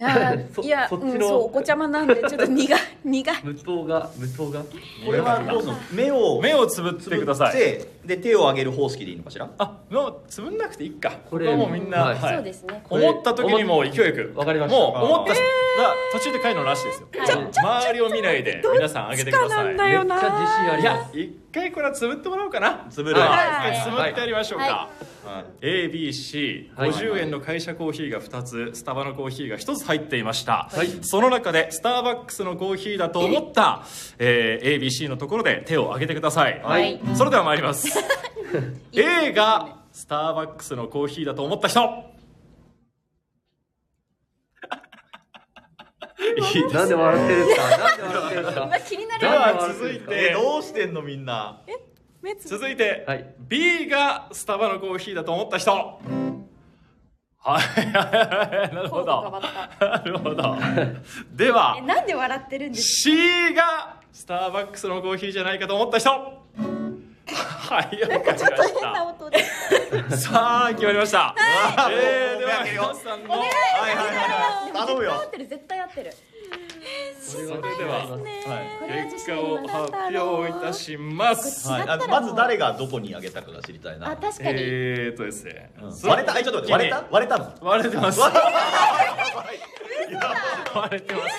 [0.00, 4.60] いやー そいやそっちのうん、そうお子ちゃまなんでちょっと苦い苦い無糖が無糖が？
[5.04, 7.56] これはどうするの目を目をつぶってください。
[7.56, 9.48] でで手を上げる方式でいいのかしら？
[9.58, 11.10] あ、もうつぶんなくていいか。
[11.10, 12.18] ここれもうみんな、はい。
[12.18, 12.34] はい。
[12.36, 12.84] そうですね。
[12.88, 14.38] 思った時にもう勢いよく。
[14.38, 14.78] わかりました。
[14.78, 15.32] もう思った。
[15.32, 15.38] ら
[16.12, 17.08] 途中で帰るのなしですよ。
[17.56, 22.86] 周りを見ないで皆さん上げてくださなんだいよなめっちゃ自信ありまいや一回これはつぶってもらおうかな。
[22.90, 23.78] つぶるはいはい。
[23.78, 24.88] 一回つぶってやりましょうか、は
[25.60, 30.88] ABC50 円の会社コーヒーが2つスタバのコーヒーが1つ入っていました、はい。
[31.02, 33.84] その中でスターバックスのコーヒーだと思った、
[34.18, 37.00] えー ABC のところで手を挙げてください、はい。
[37.14, 37.88] それでは参ります。
[38.92, 41.80] A がスターバックスのコーヒーだと思った人。
[46.72, 47.78] なんで笑ってるんですか？
[47.78, 48.66] なんで笑ってるんですか？
[48.66, 51.62] まあ気になるでは続いえてどうしてんのみんな？
[51.66, 51.84] 目つぶ
[52.44, 53.34] 続いて、はい。
[53.38, 55.70] B がスタバのコーヒーだと思った人。
[57.38, 57.92] はい。
[57.92, 59.40] なるほど。
[59.80, 60.56] なるほど。
[61.32, 66.10] ではえなんで笑ってるんです C がスターバックスのコーヒーじゃないかと思った人。
[66.10, 69.44] はいわかりまし変な音で。
[70.08, 71.34] たさあ決まりました、
[71.90, 74.86] えー、ではもう目開けるよ皆さんのはいはいはいはい。
[74.86, 75.12] 頼むよ。
[75.12, 76.12] 合ってる絶対合ってる
[77.20, 81.68] それでは、ははい、結果を発表いたします。
[81.68, 83.98] はい、あまず誰がどこにあげたかが知りたい。
[83.98, 88.34] なあ確かにえーとですね、うん割れたあちょっと待って割れた割れたの割れてます割
[90.74, 91.34] 割れてます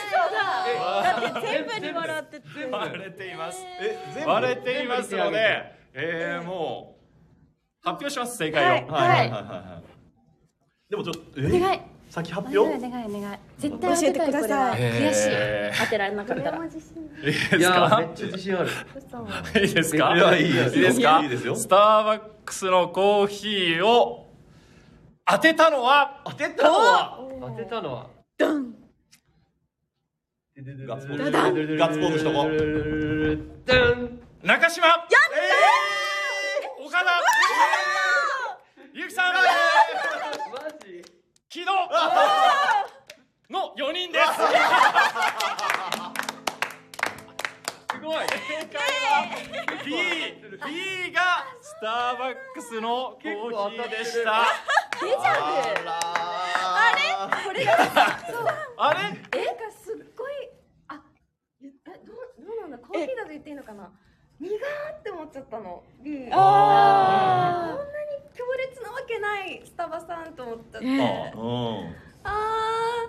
[1.03, 3.35] だって全部に笑ってて割れてい。
[3.35, 4.87] ますえ割れてい。
[4.87, 6.99] ますので、えー、もう
[7.81, 8.83] 発表します正解を、はい。
[8.83, 9.09] はい。
[9.09, 9.29] はい。
[9.31, 9.43] はい。
[9.43, 10.91] はい。
[10.91, 13.37] でもちょっとえお願い先発お表願いお願い。
[13.59, 14.73] 絶対当てたいこれは。
[14.75, 15.79] 悔しえーい。
[15.85, 16.57] 当てられなかったら。
[16.57, 16.93] いいいです
[17.59, 18.69] やめっちゃ自信ある。
[19.61, 20.15] いいですか？
[20.15, 21.21] いやいいですか？
[21.21, 21.55] いいですよ。
[21.55, 24.27] スターバックスのコーヒーを
[25.25, 26.21] 当てたのは？
[26.25, 27.19] 当てたのは？
[27.41, 28.07] 当てたのは？
[28.37, 28.73] ドン。
[30.87, 31.31] ガッツポーズ。
[31.77, 32.49] ガッツポーズしとこ
[33.65, 34.19] ダン。
[34.43, 34.87] 中島。
[34.87, 37.05] やえー、岡田。
[38.93, 39.33] ゆきさん
[41.51, 41.71] 木戸
[43.49, 44.25] の4人です。
[47.89, 48.17] すごい。
[48.19, 49.25] 正解は
[49.83, 49.89] B,
[51.01, 54.45] B がスターバックスのコーヒーでした。
[55.01, 55.89] デジャブ。
[55.89, 57.41] あれ？
[57.43, 57.73] これが。
[58.77, 59.01] あれ？
[59.01, 59.25] なんか
[59.71, 60.31] すっごい。
[60.89, 61.01] あ
[61.63, 61.65] え
[62.05, 62.77] どうどうなんだ？
[62.77, 63.91] コーヒーだと言っていいのかな？
[64.39, 64.49] 苦ー
[64.99, 65.83] って思っちゃったの。
[66.03, 67.77] B こんなにあ
[68.33, 73.05] 強烈なわけないスタバさんと思っちゃって、えあうんあ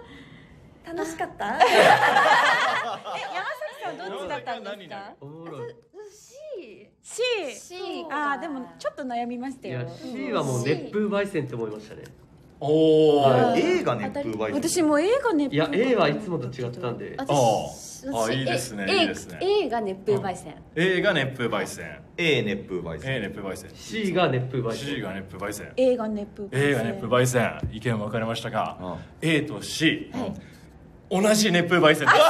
[0.86, 0.96] ー。
[0.96, 1.44] 楽しかった？
[1.54, 1.68] 山崎
[3.84, 5.14] さんどっちだったんですか
[6.10, 7.22] ？C C
[7.54, 9.80] C あーでもちょっと悩みましたよ。
[9.82, 12.02] いや C はもう熱風焙煎って思いましたね。
[12.58, 14.54] おー、は A が熱風焙煎。
[14.54, 17.14] 私も映画ねいや A はいつもと違ったんで。
[17.16, 17.28] 私
[18.08, 19.38] あいいですね A いいですね。
[19.42, 20.54] A が熱風焙煎。
[20.76, 22.02] A が熱風焙煎。
[22.16, 23.14] A 熱風焙煎。
[23.16, 23.70] A 熱風焙煎。
[23.74, 25.72] C が熱風焙 C 煎が熱風焙煎。
[25.76, 27.68] 映画熱風 A が熱風焙煎。
[27.72, 28.96] 意見分かれましたが、うん。
[29.28, 31.22] A と C、はい。
[31.22, 32.06] 同じ熱風焙煎。
[32.06, 32.16] です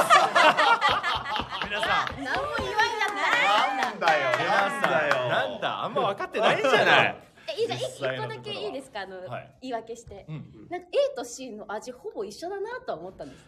[1.67, 2.23] 皆さん。
[2.23, 4.31] 何も言わんなんだよ。
[4.31, 5.29] なんだよ。
[5.29, 7.15] なんだあんま分かってないんじゃない。
[7.57, 7.79] えいいじゃん。
[7.79, 9.01] 実一個だけいいですか？
[9.01, 9.51] あの、はい。
[9.61, 10.67] 言い訳して、うん。
[10.69, 13.43] なんか A と C の味ほぼ一緒だなとは思ったんです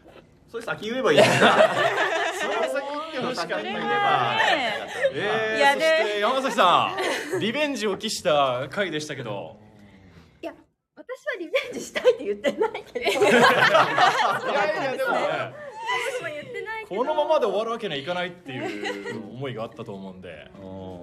[0.53, 1.29] それ先言えばいいじゃん
[2.37, 4.37] それは先言ってほしかった先言えば
[5.15, 6.95] えー、いやそして山崎さ
[7.35, 7.39] ん。
[7.39, 9.57] リベンジを期した回でしたけど。
[10.43, 10.53] いや
[10.95, 13.09] 私はリベンジしたいって言ってないけど。
[13.09, 15.53] いやいやでもね
[16.11, 20.51] 私も言ってないけどこのままで終わるわけにはいかないっていう思いがあったと思うんで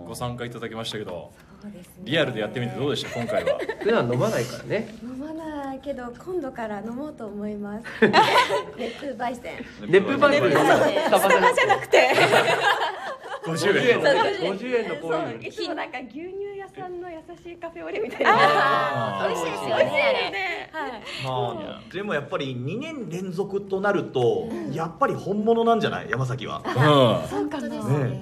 [0.07, 1.93] ご参加いただきましたけどそうですね。
[2.05, 3.11] リアルでやってみてどうでした？
[3.19, 3.59] 今回は。
[3.83, 4.95] 普段飲まないからね。
[5.03, 7.85] 飲まないけど今度から飲もうと思います。
[8.79, 9.65] 熱風焙煎。
[9.89, 12.09] 熱風バイブルスタバじゃなくて
[13.45, 14.05] 50円50円の
[14.51, 14.89] 50円。
[14.89, 16.23] のコーヒーいつもなんか牛乳
[16.59, 19.27] 屋さんの優しいカフェオレみたいな。
[19.29, 20.71] 美味しいですよね。
[20.73, 20.93] はい。
[21.25, 26.11] まあでもやっぱり2年連続となるとやっぱり本物なんじゃない？
[26.11, 26.63] 山崎は。
[26.67, 27.29] うん。
[27.29, 27.77] そうかなね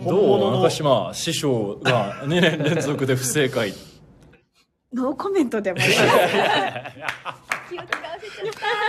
[0.05, 0.15] どう？
[0.15, 3.73] 本物の中島師匠が2年連続で不正解。
[4.93, 5.79] ノーコメントでも。
[7.69, 8.08] 気を使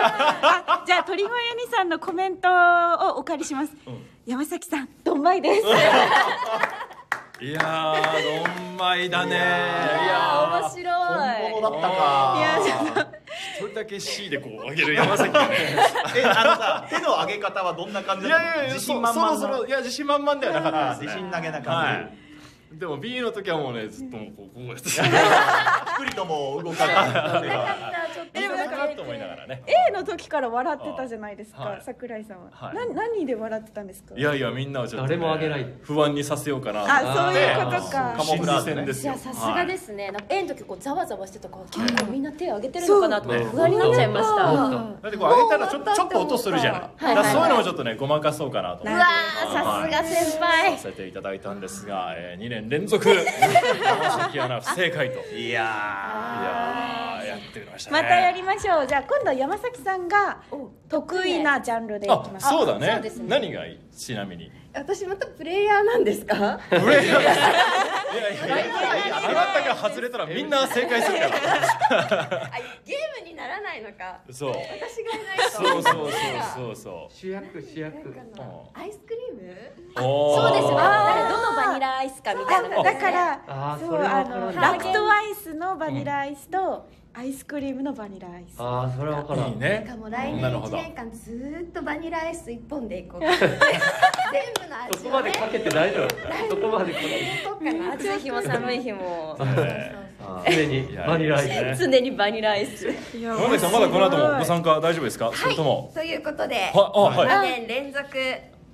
[0.02, 3.74] あじゃあ鳥越ユニさんのコメントをお借りします、
[4.26, 5.68] 山崎さんどんまいです。
[7.42, 9.36] いやーどんまいだね。
[9.36, 9.40] いい
[10.08, 10.86] や面白い。
[11.52, 12.36] 本物だったか。
[12.38, 13.20] いやちょっ
[13.60, 15.56] 一人だけ C でこう上げる山崎がね。
[16.18, 22.29] えあのさ手の上げ方はどんな感じいやいやいや自信満々のそろそろいや自信満々ではなかったです、ね、自信投げなは感い
[22.72, 24.90] でも B の時はもうねずっともうこうこうやって。
[24.90, 25.10] じ、ゆっ
[25.98, 27.48] くりとも動かない。
[28.36, 29.64] いいかなと思いながらね。
[29.90, 31.82] A の時から笑ってたじゃないですか、はい。
[31.84, 32.76] 桜井さんは、はい。
[32.76, 34.16] な何で笑ってたんですか？
[34.16, 35.66] いやいやみんなをちょっと、ね、誰もあげない。
[35.82, 36.84] 不安にさせようかな。
[36.86, 38.14] とあ思ってそういうことか。
[38.18, 43.56] カモフラーですよいやさすがですね、なんか A の時こうざわざわしてたから結構みんな手挙げてるのかなと思ってそう。
[43.56, 46.78] 不安になっちゃいました、だってこう上げたらちょちょっと音するじゃな
[47.10, 48.84] い、はいそういうのもちょっとねごまかそうかなと。
[48.84, 50.78] 思ってーさすが先輩。
[50.78, 53.08] させていただいたんですが、えー、2年連続。
[53.10, 55.20] 山崎アナ不正解と。
[55.36, 58.88] いいややーやってくれましたねまたやりましょう。
[58.88, 60.40] じゃあ今度山崎さんが
[60.90, 62.50] 得意なジャンルでいきあます。
[62.50, 62.92] そうだね。
[62.96, 63.26] そうですね。
[63.30, 63.80] 何がいい？
[64.00, 64.50] ちなみに。
[64.74, 66.58] 私またプレイヤーなんですか？
[66.70, 69.18] プレイヤーいやいやいや。
[69.18, 71.36] あなたが外れたらみんな正解するから。
[72.46, 72.50] あ
[72.86, 74.22] ゲームにならないのか。
[74.32, 74.52] そう。
[74.52, 75.52] 私がいないと。
[75.52, 76.12] そうそうそう
[76.56, 77.14] そうそう。
[77.14, 78.16] 主役主役。
[78.74, 79.54] アイスクリーム？
[79.98, 80.70] そうですよ。
[80.70, 80.80] どの
[81.58, 82.80] バニラアイスかみたいな。
[82.80, 86.88] あだからそうあのラクトアイスのバニラアイスと
[87.20, 88.56] アイスクリームのバニラアイス。
[88.60, 89.52] ああそれは分からん。
[89.52, 89.84] いいね。
[89.86, 90.78] なんかもう来年1なるほど。
[90.78, 93.52] 年間ずーっとバニラアイス一本でいこう全部の
[94.86, 95.70] 味をねそこまでかけて。
[95.70, 96.10] 大丈夫
[96.50, 101.84] そこまでかけ暑い日も寒い日も常にバニラアイス。
[101.84, 102.12] 常に。
[102.12, 102.88] バニラアイス。
[103.20, 105.92] 山崎さんまだこの後もご参加大丈夫ですか、それとも？
[105.94, 106.78] ということではい
[107.28, 108.18] 2年連続、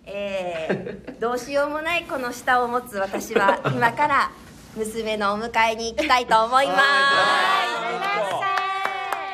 [0.05, 4.31] えーどうしようもないこの舌を持つ私は今から
[4.75, 6.79] 娘のお迎えに行きたいと思います。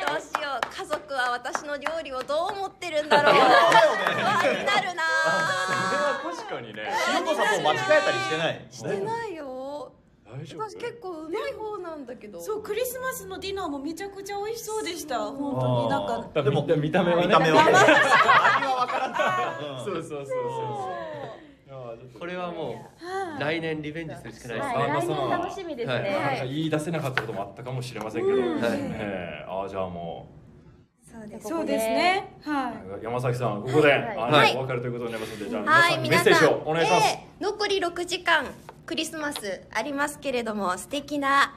[0.06, 3.34] どうしよう家族は私の料理をどう思ってるんだろう。
[3.34, 5.02] 不安になるな。
[5.66, 6.82] それは確かにね。
[7.16, 8.66] 塩子さんもう間違えたりしてない。
[8.70, 9.92] してないよ。
[10.24, 10.62] 大丈夫？
[10.70, 12.40] 私結構うまい方なんだけど。
[12.40, 15.18] そうクリスマスのディナーもめちゃくちゃ美味しそうでした。
[15.18, 16.42] 本当になんか。
[16.42, 17.26] でも見た目はね。
[17.26, 17.72] 見た目はね。
[17.72, 19.16] 味は 分からな
[19.80, 20.26] いそうそうそう。
[20.26, 20.32] そう
[22.18, 22.90] これはも
[23.36, 26.02] う来年リベンジするしかないですはい、ね来年楽しみですね、はい。
[26.04, 28.50] なんか言い出せなかったこともあったかもしれませんけど、はい。
[28.60, 30.28] ええああじゃあも
[31.12, 32.38] そうですそうですね。
[32.42, 33.00] はい。
[33.00, 34.56] う山崎さんここで、はい。
[34.56, 38.46] お別れということになりますのでじゃあはい皆さんにメッセージをお願いします、えー残り6時間
[38.86, 41.56] クリスマスありますけれども素敵な、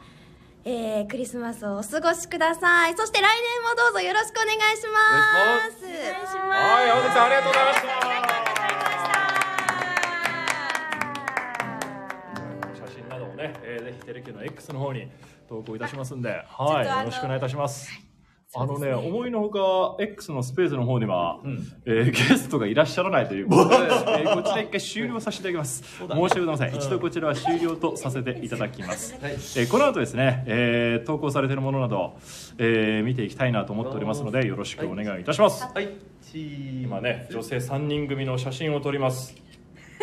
[0.64, 2.98] えークリスマスをお過ごしください。
[2.98, 4.98] そして来年もどうぞよろしくお願いしま
[5.78, 5.84] す。
[5.84, 7.85] お願いしはい山崎さんありがとうございました
[14.46, 15.08] X の方に
[15.50, 17.90] 投稿いたしますんで、はい、よろしくお願いいたします。
[18.58, 21.42] あのね、思いのほか X のスペースの方には、
[21.86, 25.84] えーゲストがいらっしゃらないということで、えーこちら一回終了させていただきます。
[25.84, 26.76] 申し訳ございません。
[26.76, 29.14] 一度こちらは終了とさせていただきます。
[29.22, 32.14] はいえーこの後ですね、えー投稿されているものなど、
[32.58, 35.64] えー見ていきたいなと思っておりますので、よろしくお願いいたします。
[35.74, 35.90] はい
[36.34, 39.36] 今ね、女性3人組の写真を撮ります。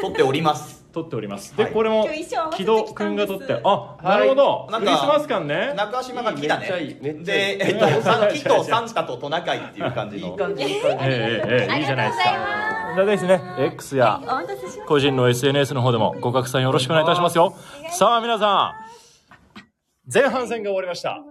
[0.01, 1.57] 撮っております撮っております。
[1.57, 2.95] で、これも木戸きたんです。
[2.95, 4.69] くんが撮って、あ、なるほど。
[4.71, 5.73] なんかクリスマス感ね。
[5.75, 6.89] 中島が木だめっちゃいい。
[6.95, 7.59] ねめっちゃいい。
[7.59, 10.29] でえっとさ木とサンタとトナカイっていう感じの。
[10.29, 11.05] いい感じいい感じ。
[11.07, 12.95] ええええいいじゃないですか。
[12.97, 14.21] でですね、X や
[14.87, 17.55] 個人の SNS の方でもご拡散よろしくお願いいたしますよ。
[17.91, 18.75] さあ皆さ
[19.57, 21.23] ん、前半戦が終わりました。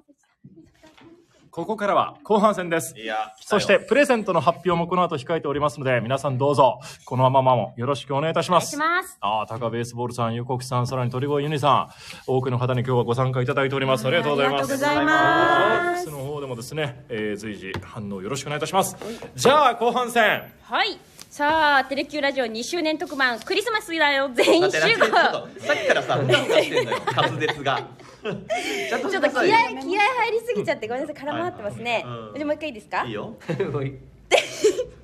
[1.52, 2.98] ここからは後半戦です。
[2.98, 8.72] いやそしてプレゼントの発表もこの後控えておりますので、皆さんどうぞこのままもよろしくお願いいたします。
[8.72, 11.90] しますああ、高ベースボールさん、ゆこきさん、さらに鳥越ユニさん、
[12.26, 14.08] 多くの方に今日はご参加いただいております。
[14.08, 14.74] ありがとうございます。
[14.74, 18.96] ありがとうございますの方でもですね、えー随時反応よろしくお願いいたします。
[19.36, 20.44] じゃあ後半戦。
[20.64, 20.98] はい
[21.32, 25.06] さあテレキューラジオ2周年特番クリスマスだよ全員集合。
[25.08, 25.14] と
[25.62, 27.78] さっきからさふたふたしてんのよ滑舌が。
[28.22, 32.04] ちょっと気合い気合い入りすぎちゃってごめんなさい絡まってますね。
[32.06, 33.06] はいうんじゃあもう一回いいですか？
[33.06, 33.34] いいよ。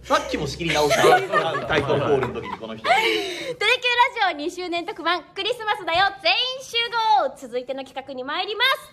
[0.03, 1.03] さっきも仕切り直した。
[1.67, 2.83] タイトルコールの時にこの人。
[2.83, 6.75] テレキューラジオ2周年特番クリスマスだよ全員集
[7.23, 7.37] 合。
[7.37, 8.91] 続いての企画に参ります。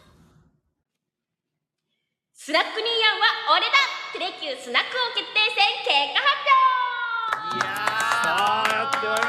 [2.46, 3.72] スナックニーヤンは俺だ。
[4.12, 6.33] テレキュースナック王決定戦結果発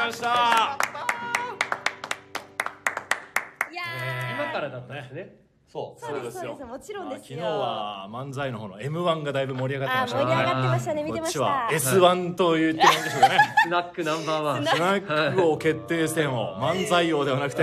[0.06, 0.78] いりました。
[3.70, 3.82] いや
[4.34, 5.36] 今からだったんですね。
[5.68, 6.04] そう。
[6.04, 6.38] ーそうです。
[6.40, 7.40] そうですもちろんですよ。
[7.40, 11.02] まあ昨日は漫才の方の M1 がだいぶ盛り上がってましたあ盛り上がねってましたね。
[11.02, 13.38] 見てましこっちはた S1 と言ってもいいんでしょうかね。
[13.64, 14.66] スナックナンバーワン。
[14.66, 17.62] スナック王決定戦を漫才王ではなくて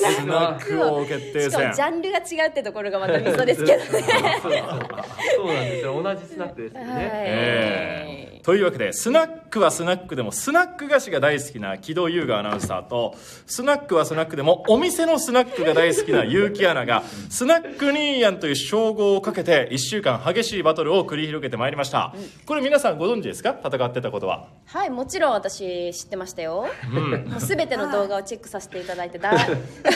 [0.00, 8.44] スナック王決定しかも戦ジャンルが違うってところがまたミソですけどねそうなんですよ同じスナックですよね、えー。
[8.44, 13.14] というわけでスナックはスナックでもスナック菓子が大好きな木戸優雅アナウンサーと
[13.46, 22.14] スナックはスナックでもお店のスナックが大好きな結城アナがスナックニーヤンという称号をかけて1週間激しいバトルを繰り広げてまいりました。
[22.46, 23.56] これ皆さんご存知ですか？
[23.62, 24.48] 戦ってたことは。
[24.66, 27.00] はいもちろん私知ってましたよ、も
[27.36, 29.89] う全ての動画をチェックさせていただいてだ、え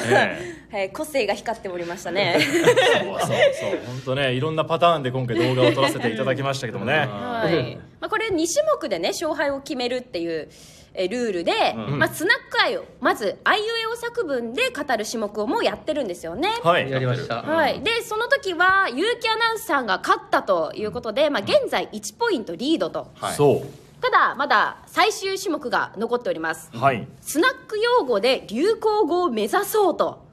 [0.71, 2.37] はい、個性が光っておりましたね。
[2.41, 3.81] そうそうそう。
[3.87, 7.07] 本当ねいろんなパターンで今回動画を撮らせていただきましたけどもね。
[7.07, 7.77] はい。
[8.01, 10.49] まあ、これ2種目でね勝敗を決めるっていう
[10.95, 16.49] えルールで、まあ、スナック愛をまずあいうえお作文で語る種目をもうやってるんたね。
[16.63, 16.91] はい。
[16.91, 23.11] やりました、はい、でその時は結城アナウンサーが勝ったということで、まあ、現在1ポイントリードと。
[23.15, 23.35] はい。
[23.35, 23.65] そ
[24.05, 26.71] ただまだ最終種目が残っております。
[26.75, 27.09] うはい。
[27.23, 30.19] スナック用語で流行語を目指そうと。
[30.19, 30.24] うん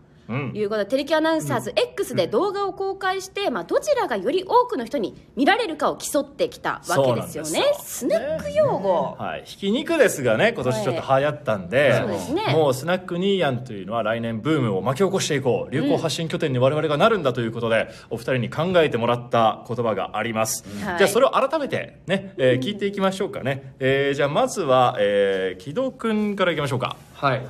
[0.53, 7.73] いうことでテレキュアナウンサーズ X で動画を公開して、まあ、どちらがより多くの人に見られるかを競ってきたわけですよね。
[7.81, 12.53] スナック用語、はい、ひき肉ですがね今年ちょっと流行ったんで、そうですね。
[12.53, 15.71] もうスナックニーヤンというのは来年ブームを巻き起こしていこう。
[15.71, 20.97] 流行発信拠点に我々がなるんだということで、お二人に考えてもらった言葉があります、はい。
[20.97, 26.95] じゃあそれを改めてね、えー聞いていきましょうかね、えーじゃあまずは、えー、木戸君からいきましょうか。
[27.13, 27.45] はい。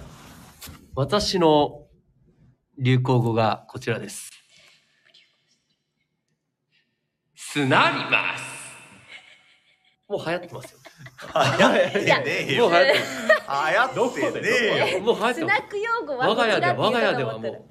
[0.96, 1.81] 私の
[2.84, 4.32] 流行語がこちらです。
[7.36, 8.44] すなります。
[10.10, 10.80] もう流行ってますよ。
[11.60, 12.70] 流行ってねえよ。
[12.70, 14.20] もう流行ってます。
[14.20, 15.00] 流行ってねえよ。
[15.02, 15.40] もう流行ってます。
[15.42, 17.64] スナック用語は我が家で我が家ではもう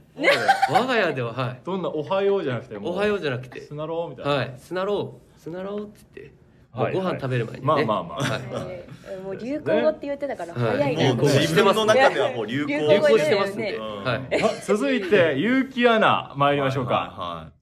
[0.72, 1.60] 我が家でははい。
[1.64, 4.54] どんな「おはよう」じゃなくてもおはようじゃなくてすなろうみたいな、はい。
[4.58, 5.40] すなろう。
[5.40, 6.39] すなろうって言って
[6.72, 7.66] ご飯食べる前にね。
[7.66, 9.20] まあまあまあ。
[9.22, 10.78] もう流行語って言ってたからはい。
[10.78, 14.04] 早いな、もう自分の中ではもう流行流流行行してますんねで、うん。
[14.04, 17.52] はいあ続いて結城アナ参りましょうか、はいはいはい。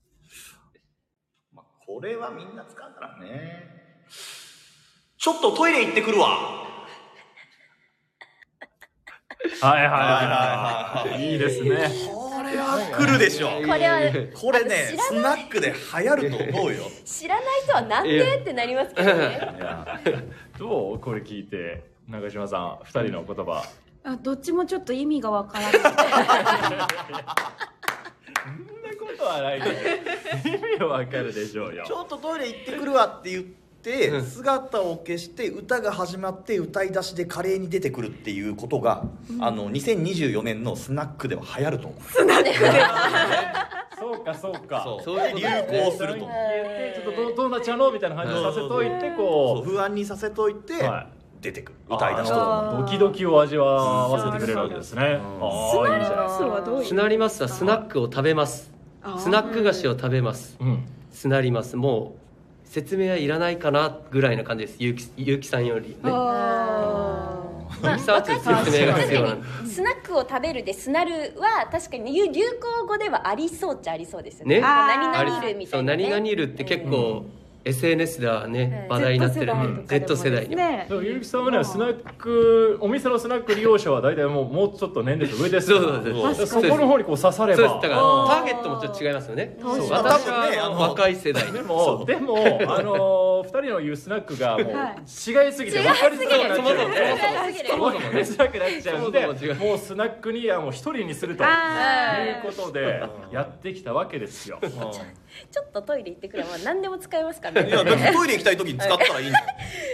[1.54, 3.68] まあこれはみんな使うからね。
[5.18, 6.28] ちょっとトイレ行ってくるわ。
[9.60, 9.90] はいはいはい。
[9.90, 11.38] はいはいいい。
[11.38, 11.90] ですね。
[12.14, 14.00] これは来るでしょこれは
[14.34, 16.84] これねスナックで流行ると思うよ。
[17.04, 19.40] 知らない人はなんでってなりますけどね。
[20.58, 23.64] どうこれ聞いて中島さん二人の言葉。
[24.04, 26.87] あどっちもちょっと意味がわからない そんな
[28.98, 30.00] ことはないで
[30.44, 31.84] 意味わかるでしょうよ。
[31.87, 33.67] ちょっとトイレ行ってくるわって言って
[34.22, 39.05] 姿を消して歌が始まって歌い出しで華麗に出てくるっていうことが、
[39.40, 42.01] あの2024年のスナックでは流行ると思う。
[43.98, 44.83] そうかそうか。
[44.85, 45.03] そう。
[45.03, 46.20] そういう流行すると。
[46.20, 51.09] ちょっとどうどうなっちゃうのみたいな感じでさせといてそうこ不安にさせといて、は
[51.40, 52.77] 出てくるう歌い出しと。
[52.79, 55.20] ドキドキを味わわせてくれるわけですね。
[56.85, 58.70] すなりますはスナックを食べます。
[59.18, 60.57] スナック菓子を食べます。
[60.61, 60.87] うん。
[61.11, 61.77] すなります。
[61.77, 62.27] もう
[62.68, 64.76] 説明はいらないかなぐらいな感じです。
[64.78, 65.96] ゆうきゆうきさんよりね。
[66.04, 67.35] あ
[67.98, 69.46] 説明が必要なんで。
[69.66, 74.61] スナックを食べるでスナルは確かに流流行語ではありそうっちゃありそうですよね。
[74.61, 77.24] 何々いるみたそういな、ね、何々いるって結構
[77.68, 79.52] SNS ではねうん話題になってる
[79.87, 80.87] Z 世代にもね。
[80.88, 85.83] でもゆうきさんはねスナックお店のスナック利用者は大体もうもうちょっと年齢層上ですそう
[86.35, 87.62] そうそうでそこの方にこう刺されば。
[87.62, 89.57] だからターゲットもちょっと違いますよね。
[89.61, 91.52] そう私は若い世代。
[91.52, 92.37] でもでも
[92.68, 94.96] あの二人の言うスナックがもうはい。
[94.98, 95.07] 違い
[95.53, 96.88] すぎて分かりづらくなっちゃう。
[96.88, 98.20] んでそもそもね。
[98.20, 99.09] づらくなっちゃう。
[99.09, 99.55] んでそもそも違う。
[99.55, 104.59] もうスナックにはもう一人にするというあことでやってきたわけですよ。
[104.61, 107.68] ちょっとトイレ行ってくれば何でも使えますからね。
[107.68, 109.46] いやだってトイレ行きたい時に使ったらいいんだよ。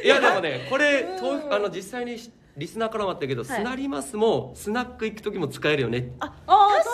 [0.05, 2.17] いやでもねこれとあの実際に
[2.57, 6.13] リスナーからもあったけど、スナりますもスナック行く時も使えるよね。
[6.21, 6.33] あ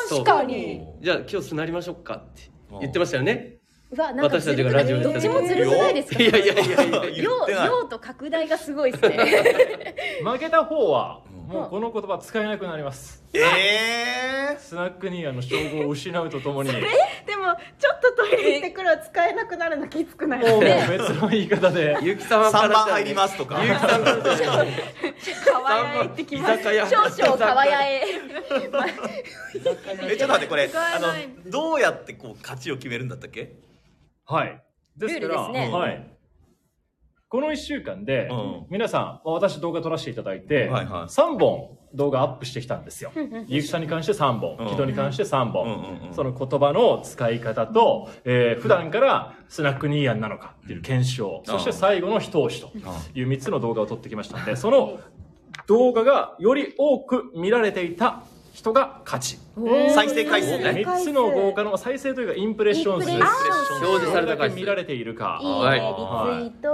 [0.08, 0.24] そう。
[0.24, 0.86] 確かに。
[1.00, 3.56] じゃあ今日スナりましょうかって言ってましたよね。
[3.56, 3.59] う
[3.96, 6.86] わなんか私たちがラジオでどっちもずるくないですかいやいやいやいや。
[6.90, 9.94] 言って量量と拡大がすごいですね。
[10.22, 13.24] 負けた方はもうこの言葉使えなくなります。
[13.32, 13.40] え
[14.52, 16.70] えスナックニーヤの称号を失うとともに。
[16.72, 16.80] もう
[17.26, 21.96] でもちょっとトイレ行ってくるは使えなくなるのきつくないもう別の言い方で。
[22.02, 23.60] ゆき様か3ら番入りますとか。
[23.64, 24.66] ゆきさんからしたら。
[25.44, 33.52] 可愛い行ってきます少々川屋へえちょっと待ってこれあのどうやってこう勝ちを決めるんだったっけ
[34.30, 34.62] はい。
[34.96, 35.70] ですからね。
[35.72, 36.06] はい。
[37.28, 38.66] この1週間で、うん。
[38.70, 41.02] 皆さんまあ私動画撮らせていただいて、はいはい。
[41.04, 43.12] 3本動画アップしてきたんですよ。
[43.48, 44.68] ゆきさんに関して3本うん。
[44.68, 52.76] 木戸に関して3本、その言葉の使い方と、えー普段からスナックニーヤンなのかっていう検証、そして最後の一押しと
[53.18, 55.00] いう3つの動画を撮ってきましたのでその
[55.66, 58.22] 動画がより多く見られていた
[58.60, 59.38] 人が勝ち。
[59.94, 60.58] 再生回数。
[60.58, 63.10] ね3つの動画の再生というかインプレッション数。
[63.10, 65.40] 表示されたどれだ回数け見られているか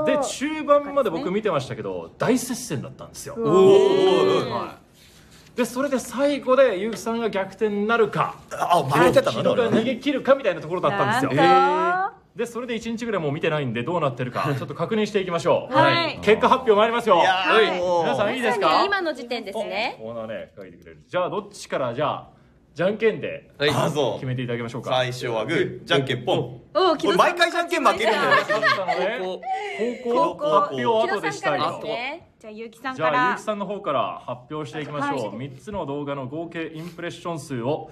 [0.07, 3.45] で中盤まで僕見てましたけど大接戦だったんですよ、おお
[4.51, 4.79] は
[5.55, 8.35] い、でそれで最後で結城さんが逆転になるか。
[8.51, 11.41] あ負けてた木のねが逃げ切るかみたいなところだったんですよ。
[11.41, 16.19] なんとでそれで1日ぐらいもう見てないんでどうなってるか ちょっと確認していきましょう、はい。
[16.21, 17.17] 結果発表参りますよ。
[17.17, 18.81] 皆さんいいですか？
[18.81, 19.97] に今の時点ですね。
[19.99, 21.03] コーナーね書いてくれる。
[21.09, 22.29] じゃあどっちからじゃあ
[22.75, 23.71] じゃんけんではい。
[23.71, 24.91] 決めていただきましょうか。
[24.91, 26.61] 最初はグーじゃんけんポン。
[26.75, 29.41] おお木戸さんこれ毎回じゃんけん負けるんだよ
[30.05, 32.29] 高校発表を後でしたい木戸さんからとですね。
[32.39, 37.91] じゃあゆうきさんじゃあから結城さんの方から発表していきましょう、は3つの動画の合計インプレッション数を、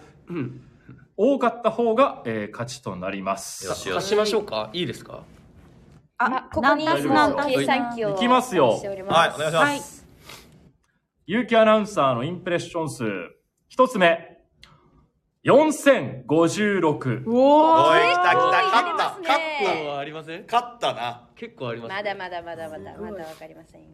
[1.16, 3.66] 多かった方が、えー勝ちとなります。
[3.66, 4.70] よしよう足しましょうか。
[4.72, 5.22] いいですか？
[6.18, 8.70] あここに何足す何足す計算機をいきますよ。
[8.70, 8.80] はい
[9.34, 10.06] お願いします。
[11.26, 13.04] 結城アナウンサーのインプレッション数。
[13.70, 14.32] 1つ目。
[15.44, 19.18] 4056おお来た来た勝った。
[19.20, 20.44] 勝っ結構ありません？
[20.46, 21.28] た勝ったな。
[21.36, 23.88] 結構ありますまだまだまだまだまだわかりませんよ。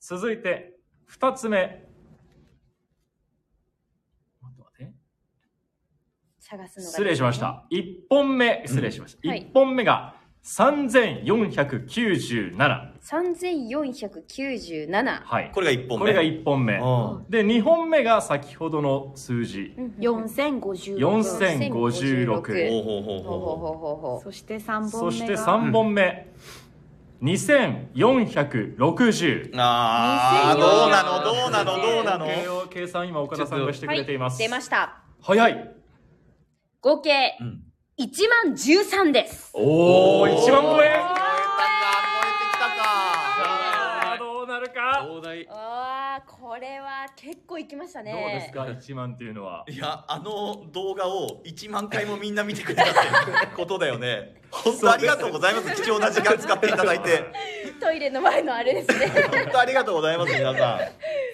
[0.00, 0.74] 続いて
[1.10, 1.58] 2つ目
[4.40, 4.92] 待って待って
[6.50, 7.62] 探すのが失礼しました。
[7.70, 9.42] 1本目失礼しました、はい。
[9.42, 15.52] 1本目が3497 3497はい。
[15.54, 16.06] これが1本目。
[16.06, 16.74] これが1本目。
[16.74, 16.80] うん。
[17.28, 19.76] で2本目が先ほどの数字。
[19.98, 26.26] 四千五十4056ほうほうほうほうほうほうほうほうそして三本目がそして3本目。
[27.22, 32.24] 2460あーどうなのどうなのどうなの。
[32.24, 35.02] 計を計算今岡田さんがしてくれています、出ました。
[35.20, 35.79] 早い
[36.80, 37.62] 合計うん。
[37.98, 38.08] 1
[38.46, 39.50] 万13です。
[39.52, 40.46] おお1万超え。
[40.50, 41.14] 超えたか
[42.08, 42.66] 超えてきたか。
[42.74, 45.06] さあどうなるか
[46.26, 49.64] これは結構いきましたどうねですか1万っていうのは？
[49.68, 54.40] いやあの動画を1万回もみんな見てくれたって ことだよね。
[54.50, 55.82] 本当ありがとうございます。
[55.82, 57.24] 貴重な時間使っていただいて。
[57.80, 59.06] トイレの前のあれですね。
[59.30, 60.78] 本当ありがとうございます皆さん。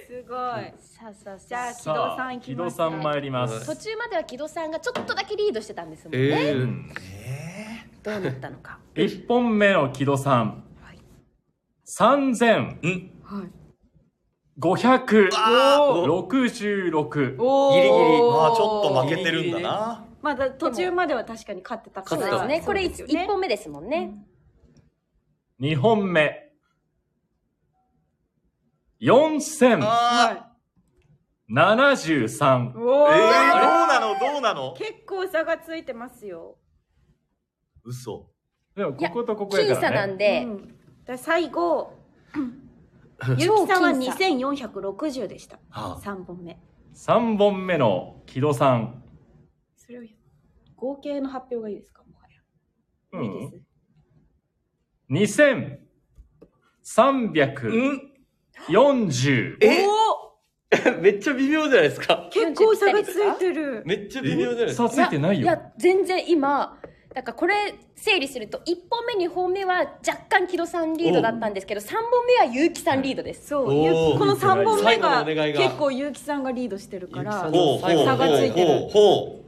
[0.06, 0.72] すごい。
[0.78, 6.60] さあさあじゃあさ木戸さん木ます戸さん参りまあす、途中までは木戸さんがちょっとだけリードしてたんですもんね、えー。
[6.60, 6.90] うん
[8.02, 8.78] どうなったのか。
[8.94, 10.62] 1本目の木戸さん。
[11.86, 13.52] 3566うん
[17.38, 17.70] お。
[17.70, 18.22] おギリギリ。
[18.22, 20.04] まあちょっと負けてるんだな。
[20.22, 22.22] まだ途中までは確かに勝ってたから。
[22.22, 22.62] そうですね。
[22.64, 24.14] これそうですよ 1, 本目ですもんね、
[25.60, 26.42] 2本目。
[29.00, 30.52] 4073あ
[32.74, 33.12] おおー。
[33.12, 34.18] えー、どうなの？
[34.18, 34.72] どうなの？
[34.72, 36.56] 結構差がついてますよ。
[37.84, 38.30] 嘘。
[38.74, 40.08] でもいやこことここや僅差からね。
[40.08, 40.74] なんで、うん。
[41.04, 41.92] で最後
[43.28, 44.68] ゆきさんは超僅差。
[44.68, 45.58] 2460でした。
[45.70, 46.58] は3本目。
[46.94, 49.02] 3本目の木戸さん、
[49.76, 50.02] それを
[50.76, 52.02] 合計の発表がいいですか？
[52.04, 53.22] もはや。
[53.22, 55.30] いいです。
[56.86, 58.12] 2340うん
[59.60, 59.86] え？
[61.00, 62.28] めっちゃ微妙じゃないですか。
[62.32, 63.82] 結構差がついてる。
[63.86, 65.42] めっちゃ微妙じゃないです差かついてないよ。
[65.42, 66.78] いや全然今
[67.16, 73.48] だからこれ整理すると1本目2本目は若干木戸さんリードだったんですけど3本目は結城さんリードです。
[73.48, 73.64] そう。
[73.64, 78.66] この3本目が結構ゆうきさんがリードしてるから差がついてる。
[78.66, 79.44] ほうほ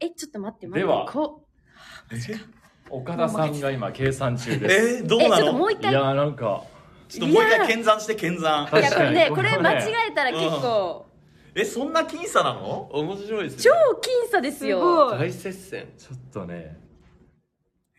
[0.00, 1.06] えちょっと待ってでは。
[1.12, 1.42] こ
[2.88, 4.96] 岡田さんが今計算中うです。
[5.00, 5.02] え？
[5.02, 5.90] ー、どうえちょなのっともう一回。
[5.90, 6.64] いやーなんか。
[7.06, 11.04] ちょっともう一回検算して検算いやこれねこれ間違えたら結構。
[11.54, 12.88] えそんな僅差なの？
[12.94, 13.76] 面白いです超ね
[14.26, 15.10] 僅差ですすよ。
[15.10, 15.86] 大接戦。
[15.98, 16.78] ちょっとね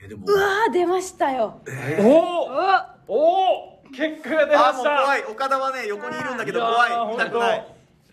[0.04, 0.26] えでも。
[0.28, 1.62] うわー出ましたよ。
[1.68, 2.00] え
[3.08, 5.24] おお結果が出まあーもうした怖い。
[5.26, 6.92] 岡田はね横にいるんだけど怖い。
[7.20, 7.68] やくない。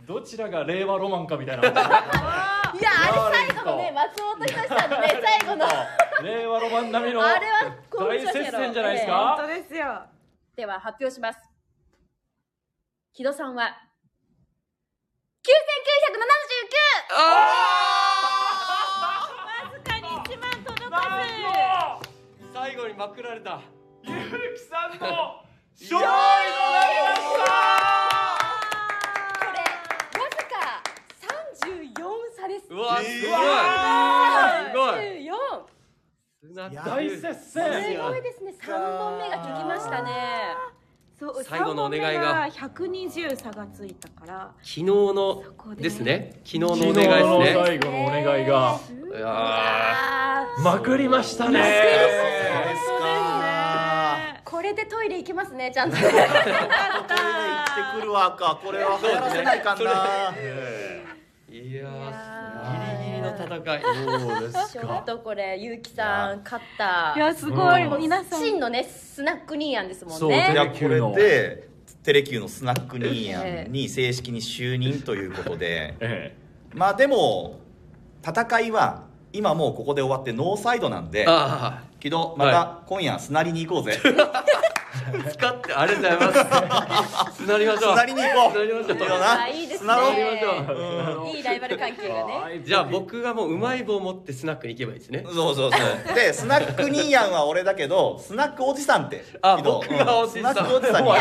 [0.07, 1.63] どちらが令和ロマンかみたいな。
[1.69, 5.67] いやあれ最後のね松本人志さんのね最後の。
[6.23, 10.03] 令和ロマン並みのあれはこう大接戦じゃないですか、本当ですよ。
[10.57, 11.39] では発表します。
[13.15, 13.77] 木戸さんは
[15.45, 15.51] 9979
[17.13, 17.21] あ
[19.65, 21.38] わずかに1万届かず。
[23.19, 23.61] くられた。
[24.03, 24.19] ゆう
[24.55, 26.07] きさんの勝利とな
[26.39, 27.51] りました。
[29.39, 29.59] これ
[30.21, 30.55] わずか
[31.27, 32.07] 34
[32.37, 32.67] 差です。
[32.71, 33.31] うわすごい、え
[34.71, 34.99] すごい。
[35.27, 35.67] 34
[36.41, 38.55] スナック大接す戦ごいですね。
[38.61, 40.78] 3本目が効きましたね
[41.19, 42.49] そう最後のお願いが。
[42.49, 44.53] 三本目120差がついたから。
[44.59, 45.83] 昨日のこで。
[45.83, 46.41] ですね。
[46.45, 47.05] 昨日のお昨願いです
[47.39, 47.65] ね。
[47.67, 48.41] 最後のお願いが。
[48.41, 51.61] いやあまくりましたね。
[54.45, 55.97] これでトイレ行けますねちゃんと。
[55.97, 56.31] トイレ行って
[58.01, 58.61] くるわか。
[58.63, 59.91] これは流行らせないかんな。
[60.31, 61.03] ー
[61.51, 61.75] い。
[61.75, 63.83] やーギリギリの戦い。
[64.21, 67.15] そうですちょっかとこれゆうきさん勝った。
[67.17, 68.41] いやすごい、うん皆さん。
[68.41, 71.69] 真のねスナックニーヤンですもんそうねいやこれで
[72.03, 75.95] テレキューのスナックニーヤンに正式に就任ということで。
[76.01, 76.37] え
[76.75, 77.61] まあでも
[78.23, 83.99] 戦いは今もうここで終わってノーサイドなんであけどまた今夜すなりに行こうぜ
[84.91, 87.45] あ使ってありがとうございます。
[87.45, 87.93] つなりましょう。
[87.93, 88.53] すなりに行こう。
[88.53, 89.55] つなりましょう。
[89.55, 89.93] いいですね。
[91.37, 92.63] いいライバル関係がね。
[92.65, 95.25] じゃあ僕がもううまい棒持ってスナックに行けばいいですね。
[95.25, 95.81] そうそうそう。
[96.15, 99.25] でスナックニーヤンは俺だけどスナックおじさんって。
[99.43, 100.53] あ僕がおじさん。
[100.53, 101.13] うスナックおじさんいい。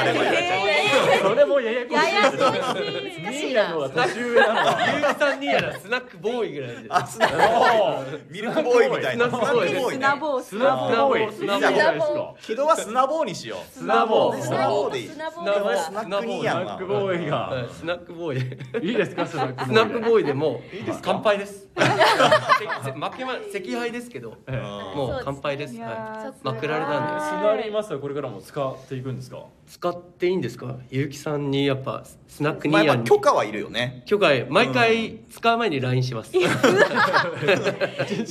[1.21, 4.47] それもややこしいニーヤの方が年上な。
[4.47, 8.21] のはゆうきさんにやらスナックボーイぐらいであスナック。
[8.29, 9.25] ミルクボーイみたいな。
[9.27, 9.93] スナックボーイ。
[9.93, 11.33] スナボースナボーイ。
[11.33, 15.07] スナいいじゃないですか木戸は砂棒にしよう砂棒スナボーでいい。
[15.07, 17.17] 砂棒砂棒スナックスナックボーイ。
[17.17, 18.81] はいがスナックボーイ。
[18.81, 19.25] でいいですか？
[19.25, 20.61] スナックボーイスナックボーイでもう
[21.01, 21.66] 乾杯です
[22.97, 24.57] 負けま赤敗ですけどええ。
[24.95, 25.77] もう乾杯です。
[25.79, 27.23] はーいまくられたんで。
[27.23, 29.43] スナリマスはこれからも使っていくんですか？
[29.67, 30.75] 使っていいんですか？
[30.89, 34.01] ゆうきさんにやっぱスナックニーヤ許可はいるよね。
[34.05, 34.45] 許可へ。
[34.49, 36.31] 毎回使う前に LINE します。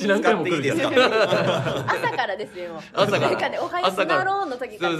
[0.06, 0.88] 何回も来るですか？
[1.86, 2.80] 朝からですよ。
[2.92, 3.36] 朝から。
[3.36, 4.94] かねおはようスナローの時から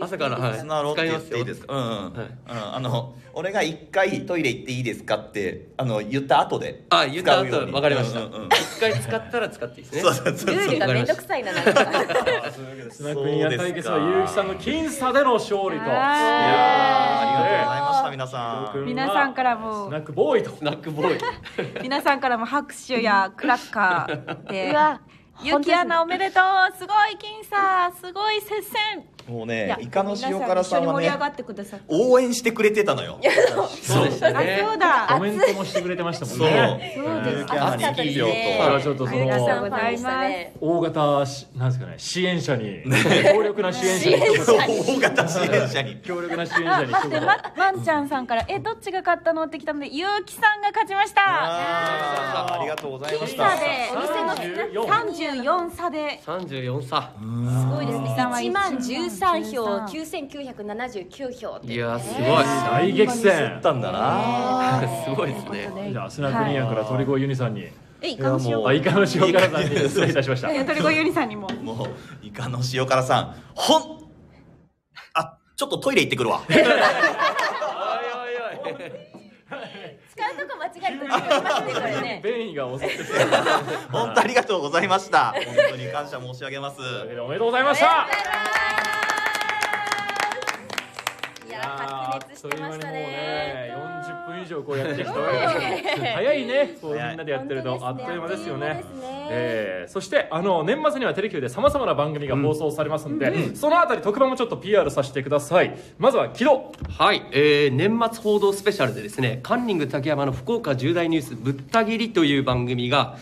[0.00, 0.58] 朝からはい。
[0.58, 1.74] スナロって言っていいですか？
[1.74, 2.12] うん。
[2.48, 8.20] あの俺が一回トイレ行っていいですかってあの言った後であ言った後使うように分かりました。
[8.20, 8.48] うんうんうん。
[8.48, 10.02] 一回使ったら使っていいですね。
[10.02, 11.70] そうそうそうルールがめんどくさいななんか。
[12.90, 15.74] スナックニーヤン対決は結城さんの僅差での勝利と。
[15.74, 15.98] いやー
[17.20, 18.84] ありがとうございました皆さん。
[18.86, 19.88] 皆さんからも。
[19.88, 20.56] スナックボーイと。
[20.56, 21.20] スナックボーイ。
[21.82, 24.70] 皆さんからも拍手やクラッカーで。
[24.70, 25.00] うわ
[25.42, 26.76] ゆきアナおめでとう。
[26.78, 33.18] すごい僅差すごい接戦もうねイカの塩辛さんはね皆さん一緒に盛り上がってくださって応援してくれてたのよ。
[33.82, 35.06] そうでしたあねそうだ。
[35.10, 36.92] コメントもしてくれてましたもんね。
[36.96, 37.24] そう。
[37.24, 37.46] です。
[37.46, 42.82] キャナに暑かったです必ねだからちょっとそありがとうのございます大型しなんですかね支援者に。
[42.84, 44.16] 強力な支援者に。
[44.16, 45.96] 大型支援者に。
[46.06, 46.92] 強力な支援者あに。
[46.92, 49.44] 一言待ってままんちゃんさんからえどっちが勝ったの？
[49.44, 51.22] って来たのでゆうきさんが勝ちました。
[51.26, 53.66] ありがとうございました僅差で
[53.96, 55.06] お店の34
[55.36, 56.20] 34差で。
[56.24, 57.10] 34差。
[57.18, 58.14] すごいですね。
[58.16, 58.30] さん。
[58.30, 62.44] は1万13票13 9979票っていやすごい。
[62.44, 64.82] 大激戦たんだな。
[65.04, 65.90] すごいですね。
[65.92, 67.68] じゃあスナックニーヤンから鳥越ユニさんに。
[68.00, 68.62] えイカの塩。
[69.32, 70.52] 辛さんに失礼いたしました。
[70.52, 71.48] え鳥越ゆりさんにも。
[71.62, 71.88] もう
[72.22, 73.34] イカの塩辛さん。
[73.54, 74.10] ほん
[75.14, 76.42] あちょっとトイレ行ってくるわ。
[76.48, 76.62] おいおい
[78.74, 79.06] おい
[80.16, 83.04] 使うとこ間違えるときありますねこれね便意が襲ってきて
[83.92, 85.32] 本当ありがとうございました。
[85.32, 86.80] 本当に感謝申し上げます。
[86.80, 88.06] おめでとうございました
[91.56, 95.76] いや白熱してましたねあっという間にもうね40分以上こうやってきたわけで。
[95.76, 97.78] すけど早いねこうみんなでやってると。
[97.82, 98.66] あっという間ですよね。
[98.68, 98.84] ね。
[99.30, 105.78] えーそしてあの年末にはテレキューでさまざまな番組が放送されますんで、そのあたり特番もちょっと PR させてください。
[105.98, 113.16] まずは木戸はい、えー年末報道スペシャルでですねカンニング竹山の福岡重大ニュースぶった切りという番組が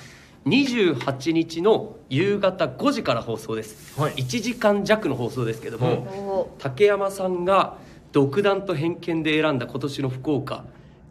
[0.47, 4.15] 28日の夕方5時から放送です、はい。
[4.15, 7.77] 1時間弱の放送ですけども、お竹山さんが
[8.15, 10.65] 独断と偏見で選んだ今年の福岡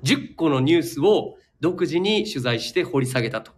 [0.04, 3.52] 10個のニュースを独自に取材して掘り下げたと。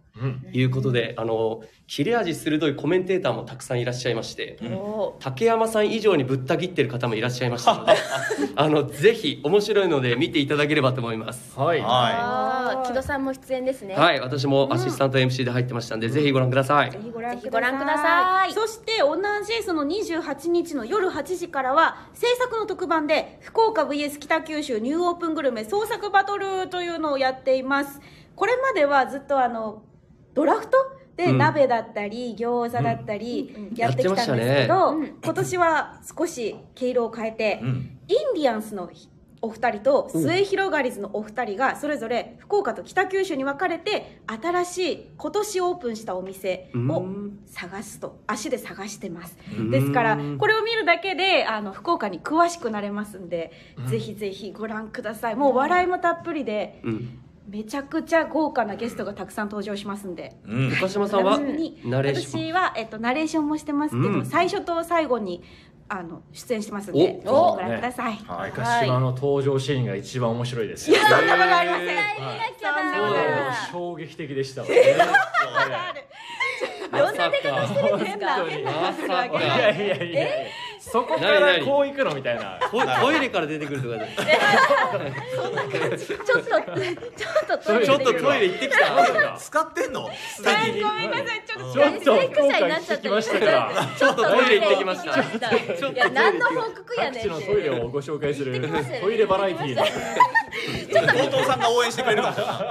[0.52, 4.58] いうことで、あの切れ味鋭いコメンテーターもたくさんいらっしゃいまして、
[5.20, 7.94] 竹山さん以上にぶった切ってる方もいらっしゃいましたので
[8.56, 11.58] あのぜひ面白いので見ていただければと思います。
[11.58, 11.80] はい。
[11.80, 13.94] はあー木戸さんも出演ですね。
[13.94, 16.90] はい私もアシスタント MC で入ってましたんで、ぜひご覧ください。
[16.90, 18.52] ぜひご覧ぜひご覧ください。
[18.52, 28.00] そして同じその28日の夜8時からは制作の特番で福岡 VS 北九州ニューオープングルメ創作バトルというのをやっています。
[28.34, 29.82] これまではずっとあの
[30.36, 30.76] ドラフト？
[31.16, 31.38] でうん。
[31.38, 35.14] 鍋だったり餃子だったりやってきたんですけど、ね。
[35.24, 37.98] 今年は少し毛色を変えて、うん。
[38.06, 38.90] インディアンスの
[39.42, 47.04] お二人と末広がりずのお二人がそれぞれ福岡と北九州に分かれて新しい今年オープンしたお店を
[47.46, 49.36] 探すと足で探してます。
[49.70, 53.52] ですからこれを見るだけであの福岡に詳しくなれますんで
[53.88, 55.36] ぜひぜひご覧ください。
[55.36, 57.18] もう笑いもたっぷりでうん
[57.48, 60.36] めちゃくちゃ豪華なゲストがたくさん登場しますんで。
[60.46, 60.72] うん。
[60.72, 61.38] 岡島さんは？
[61.38, 62.42] にナレーション。
[62.48, 64.26] 私は、えっと、ナレーションもしてますけど、うん。
[64.26, 65.42] 最初と最後に
[65.88, 68.16] あの出演してますんでご覧ください。
[68.26, 68.52] はい。
[68.52, 70.96] 鹿島の登場シーンが一番面白いですよ。
[70.96, 71.88] いやそんなことありません。
[71.88, 71.96] え
[72.60, 73.30] そんなそうだよ
[73.70, 74.72] 衝撃的でしたわー
[76.90, 77.32] まさか
[77.98, 79.24] 変な変なまさか。
[79.26, 80.26] いやいやいや
[80.80, 82.60] そこからこう行くのみたいな。
[82.70, 86.44] トトイレから出てくるとかでちょっとちょっ
[87.46, 89.36] とトイレちょっとトイレ行ってきた。
[89.36, 90.04] 使ってんの？
[90.04, 91.42] はいごめんなさい。
[91.44, 92.28] ちょっとちょっと。
[92.28, 95.10] 福岡行ってきましたからちょっとトイレ行ってきました
[95.92, 98.60] いや何の報告やねん各地のトイレをご紹介する
[99.00, 99.82] トイレバラエティーの。
[99.82, 102.22] 後藤さんが応援してくれる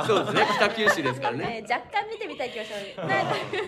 [0.07, 0.47] そうですね。
[0.55, 1.63] 北九州ですからね。
[1.63, 3.25] えー若干見てみたい気がしますね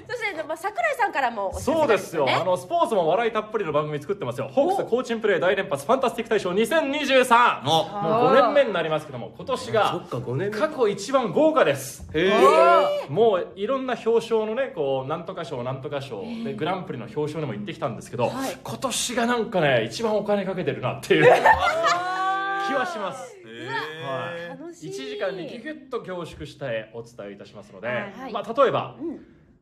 [0.07, 4.49] そしてまあ桜井さんからもそうですよ、ねあのスポーツも笑いたっぷりの番組作ってますよ。
[4.51, 10.57] ホークスコーチンプレー大連発ファンタスティック大賞2023おもう5年目になりますけども今年そがっか5年目。
[10.57, 12.07] 過去一番豪華です。
[12.13, 18.31] へえもういろんな表彰のねこうなんとか賞なんとか賞でグランプリの表彰にも行ってきたんですけど、
[18.63, 21.29] 今年がなんかね一番お金かけてるなっていう気
[22.73, 23.35] はします。
[24.03, 24.89] はい楽しい。
[24.89, 29.19] 1時間にギュギュッと凝縮してお伝えいたしますので、はいまあ、例えば、ん。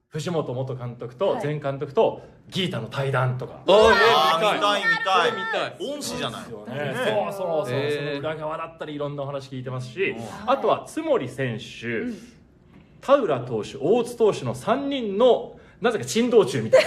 [0.07, 4.81] 藤本元監督と前監督とギータの対談とか、おーねあー見見たいたい。
[4.81, 5.93] 見たい見たい。
[5.93, 6.41] 恩師じゃない。
[6.41, 6.95] ですよね。
[6.95, 12.13] そうそうそう、へーその裏側だったりいろんなお話聞いてますし、あとは津森選手、
[13.01, 16.85] 田浦投手大津投手の3人のなぜか珍道中みたい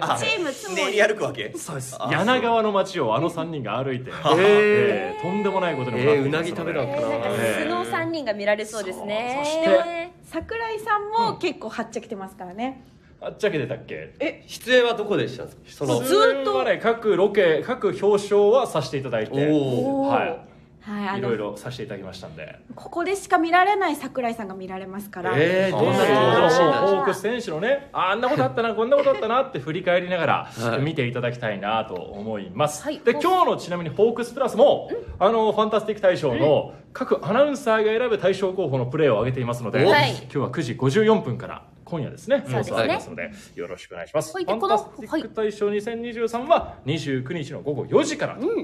[0.00, 0.16] な。
[0.18, 1.52] チームつも練り歩くわけ？
[1.56, 1.96] そうです。
[2.00, 5.22] あ柳川の街をあの3人が歩いて、へえー。
[5.22, 9.40] とんでもないことにもなっていますのでえーうなぎ食べなかったななんかえ素の三人が見られそうですね。
[9.44, 12.82] そして桜井さんも結構はっちゃけてますからね。
[13.20, 14.42] あっちゃけてたっけ？
[14.46, 15.44] 出演はどこでした？
[15.44, 19.32] んですかそのずっとはね各ロケ各表彰はさせていただいて。
[19.34, 20.53] はい
[20.86, 25.32] あいいろいのろさせていただきましたんでここでしか見られない桜井さんが見られますから。
[25.34, 48.54] えーどんな登場シーンホークス選手のねああんなことあったなこんなことあったなって振り返りながらはい見ていただきたいなと思います、はいで今日のちなみにホークスプラスも、あのファンタスティック大賞の各アナウンサーが選ぶ大賞候補のプレーを上げていますので、はい今日は9時54分から今夜ですね放送ありますのでよろしくお願いします、ファンはいでこのタスティック大賞2023は29日の午後4時からとは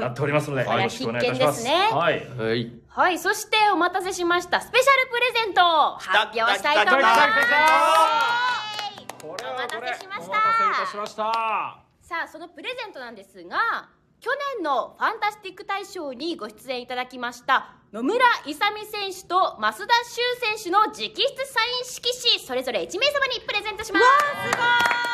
[0.00, 0.78] なっておりますので、はい。
[0.78, 1.62] よろしくお願いいたします。
[1.62, 1.98] 必見ですね。
[1.98, 2.26] はい。
[2.28, 2.72] はい。
[2.88, 3.18] はい。
[3.18, 7.20] そしてお待たせしましたスペシャルプレゼントを発表したいと思います。
[9.22, 11.22] お待たせしましたお待たせいたしました
[12.00, 18.54] さあそのプレゼントなんですが去年のファンタスティック大賞にご出演いただきました野村勇
[18.86, 20.20] 選手と増田修
[20.56, 24.04] 選手の直筆サイン色紙それぞれ1名様にプレゼントします
[24.46, 25.09] 増田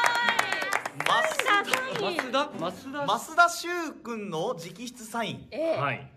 [1.04, 3.68] 増田増田修
[4.02, 5.46] 君の直筆サイン。
[5.50, 5.80] ええ。
[5.80, 6.10] はい。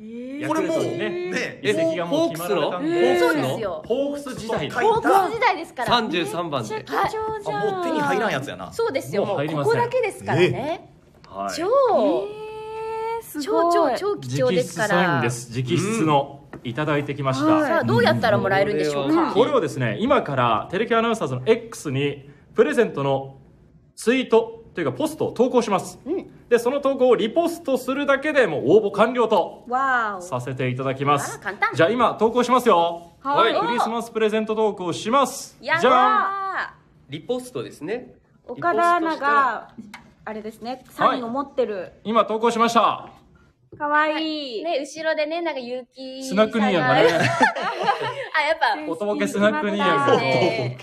[0.47, 6.73] これもねね移籍がもう決まられたんでそうですよホークス時代のはい高校時代ですから33番で。
[6.75, 8.71] はいあもう手に入らんやつやな。
[8.71, 9.25] そうですよ。
[9.25, 10.93] ここだけですからね。
[11.27, 11.55] はい。
[11.55, 11.67] 超
[13.21, 14.87] す超超超貴重ですから。
[14.89, 15.51] サインです。
[15.51, 16.39] 直筆の。
[16.63, 19.31] いただいてきました、さあどうやったらもらえるんでしょうか。
[19.33, 23.37] これをですね今からテレキアナウンサーズの X にプレゼントの
[23.95, 25.99] ツイートというかポストを投稿します、
[26.47, 29.65] でその投稿をリポストするだけでもう応募完了と
[30.21, 31.39] させていただきます。
[31.75, 33.11] じゃあ今投稿しますよ。
[33.21, 33.59] はい。
[33.59, 35.57] クリスマスプレゼント投稿します。
[35.61, 36.73] じゃんた
[37.09, 38.13] リポストですね。
[38.47, 39.73] 岡田アナが
[40.25, 40.83] あれですね。
[40.91, 41.93] サインを持ってる。
[42.03, 43.18] 今投稿しました
[43.77, 44.59] かわい。
[44.59, 44.63] い。
[44.63, 47.01] ね後ろでねなんか結城スナックニーヤンがね
[48.37, 50.77] あやっぱおとぼけスナックニーヤンがね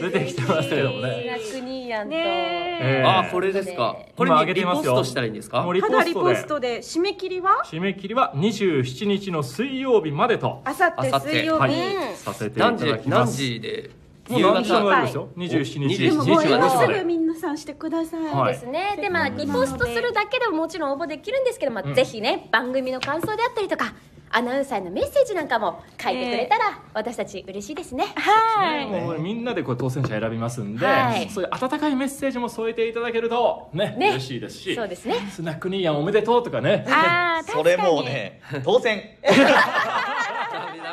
[0.00, 2.10] 出てきてますけどもスナねックニーヤンと。
[2.10, 3.02] ねえ。
[3.04, 3.96] ーあーこれですか。
[4.16, 5.62] これ今にリポストしたらいいんですか？
[5.62, 7.62] もうリポストでポストで締め切りは？
[7.64, 11.26] 締め切りは27日の水曜日までと、あさって明後日。
[11.30, 11.70] 水曜日、はい。
[11.96, 13.40] うんさせていた何時何だきます。
[13.40, 13.90] 何時で
[14.32, 15.28] も大丈夫ですよ。
[15.36, 15.98] 27日。
[15.98, 16.10] で。
[16.10, 16.98] ももう27今すまで。
[17.00, 18.52] ぐ皆さんしてください、はい。
[18.52, 18.96] ですね。
[19.00, 21.94] で、まあ、リポストするだけでももちろん応募できるんですけど、まあ、うん。
[21.94, 23.94] ぜひね、番組の感想であったりとか、
[24.30, 28.06] アナウンサーのメッセージなんかも書いてくれたら、私たち嬉しいですね。
[28.16, 28.86] はい。
[28.86, 31.30] もうみんなでこう当選者選びますんで、はい。
[31.30, 34.10] そういう温かいメッセージも添えていただけるとねね。
[34.10, 35.14] 嬉しいですしそうですね。
[35.30, 36.84] スナックニーヤンおめでとうとかね。
[36.88, 39.00] あーそれもうね当選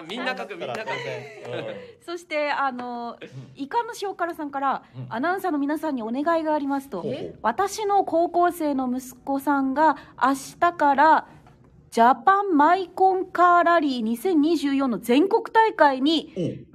[0.07, 0.87] みんな書くみんな書く。
[2.05, 3.17] そしてあの
[3.55, 7.05] イカの塩辛さんから、アナウンサーの皆さんにお願いがありますと
[7.41, 11.27] 私の高校生の息子さんが明日から
[11.91, 16.65] ジャパンマイコンカーラリー2024の全国大会に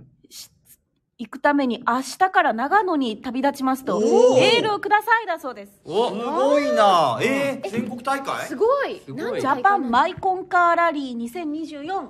[1.19, 4.01] 行くために明日から長野に旅立ちますと
[4.39, 4.63] エー。
[4.63, 5.73] ルをくださいだそうです。
[5.85, 7.19] おすごいな。
[7.21, 8.47] えー、全国大会？
[8.47, 9.01] すごい。
[9.05, 9.23] すごい。
[9.23, 12.07] 何ジャパンマイコンカーラリー2024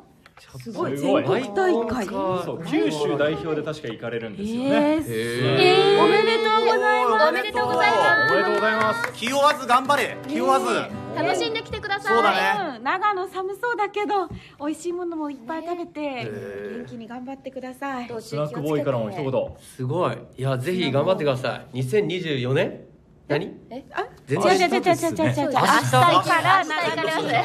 [0.61, 0.97] すごい。
[0.97, 1.25] 全国
[1.57, 2.07] 大会。
[2.07, 5.03] そう九州代表で確か行かれるんですよね、えー。
[5.03, 6.05] へえー。
[6.05, 7.29] おめでとうございます。
[7.29, 8.33] おめでとうございます。
[8.33, 9.13] おめでとうございます。
[9.13, 10.17] 気負わず頑張れ。
[10.29, 10.67] 気負わず、
[11.15, 12.15] 楽しんできてください。
[12.15, 12.77] そうだね。
[12.77, 14.29] うん長野寒そうだけど
[14.59, 16.79] 美味しいものもいっぱい食べてー。
[16.79, 18.09] 元気に頑張ってください。
[18.09, 19.57] どうスナックボーイからも一言。
[19.61, 20.19] すごい。
[20.37, 21.83] いやぜひ頑張ってください。
[21.83, 22.88] 2024年
[23.29, 23.53] 何？
[23.93, 24.07] あ？
[24.27, 25.37] 全違う違う違う違う違う違う。
[25.39, 25.53] 違う。
[25.53, 27.43] 明日から明日から長明日か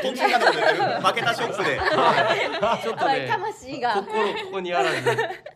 [0.00, 1.78] 野になんかと負けたショックで
[2.82, 5.02] ちょっとね魂が心ここにあらずい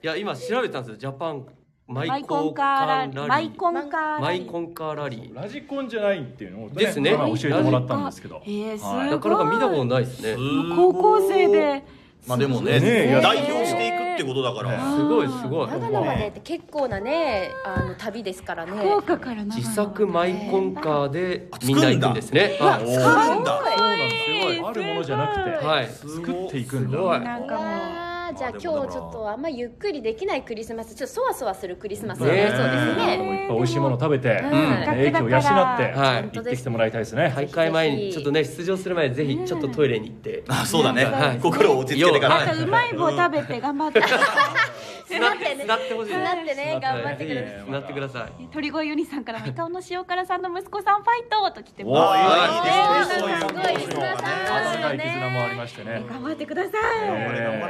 [0.03, 1.47] や今調べたんですよジャパン
[1.89, 6.51] ママイコンカーラリカーラリーーマイコンカーラリーマイコンカーラリーラジコンじゃないっていう。
[6.53, 10.37] のを、ですね今教えてもらったんですけどえーすごはいなかなか見たことないですね
[10.75, 11.85] 高校生で
[12.27, 12.81] まあでもねね。
[12.83, 14.97] え代表していくってことだから、ね。
[14.97, 15.69] すごいすごい。
[15.69, 18.73] 長野までって結構なねあの旅ですからね。
[18.73, 22.57] 福岡から自作マイコンカーでみんな行くんですね。
[22.61, 22.95] はい。
[22.95, 23.63] 作るんだ。
[23.77, 24.25] そうなんです。
[24.25, 24.61] すごい。
[24.67, 25.89] あるものじゃなくて、はい。
[25.89, 26.99] 作っていくんだ。
[26.99, 27.21] すごい。
[27.21, 33.45] なんかもうじゃあ今日ちょっとあんまゆっくりできないクリスマスちょっとそわそわするクリスマスにねなりそうですいね。
[33.45, 35.01] っぱい美味しいもの食べて、うん。
[35.01, 37.33] 英気を養って、はい行ってきてもらいたいですね。
[37.35, 40.45] 大会前にちょっとね出場する前にぜひちょっとトイレに行って。
[40.49, 41.39] あそうだね、はい。
[41.39, 44.03] 心を落ち着けてから、うまい棒食べて頑張って
[45.21, 45.65] なってね。
[45.65, 46.13] なってほしい。
[46.17, 47.71] なってね頑張ってくれるはい。
[47.71, 48.47] なってください。
[48.53, 52.19] 鳥越ユニさんからも「イカオの塩辛さんの息子さんファイト!」と来ておます。
[52.19, 53.21] いいですね。
[53.21, 56.05] そういうすごいリスナーさん絆もありましてね。
[56.09, 56.73] 頑張ってください、
[57.09, 57.67] え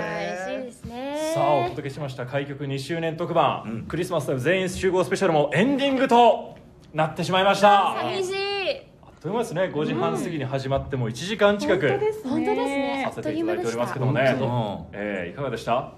[0.47, 3.83] 嬉しいですねーさあお届けしました開局2周年特番、うん。
[3.87, 6.57] クリスマスタイム全員集合スペシャルもエンディングと
[6.93, 7.93] なってしまいました。
[7.93, 8.77] あ寂しい。
[8.79, 8.83] っ
[9.21, 9.63] という間ですね。
[9.63, 11.89] 5時半過ぎに始まってもう1時間近く。
[11.89, 12.31] 本当ですね。
[12.31, 13.05] 本当ですね。
[13.09, 15.93] させていただいておりますけどもね、うんえーいかがでした？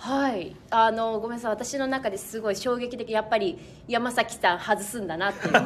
[0.00, 0.59] はい。
[0.72, 1.50] あのごめんなさい。
[1.50, 3.58] 私の中ですごい衝撃的やっぱり
[3.88, 5.52] 山崎さん外すんだなっていう。
[5.52, 5.60] し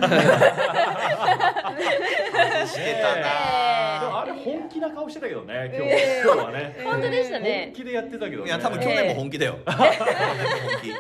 [2.75, 5.93] てたな、でもあれ本気な顔してたけどね今日,、
[6.25, 6.81] 今日はね。
[6.85, 7.65] 本当でしたね。
[7.75, 8.49] 本気でやってたけどね。
[8.49, 9.95] いや多分去年も本気だよ、去年も本
[10.81, 10.95] 気。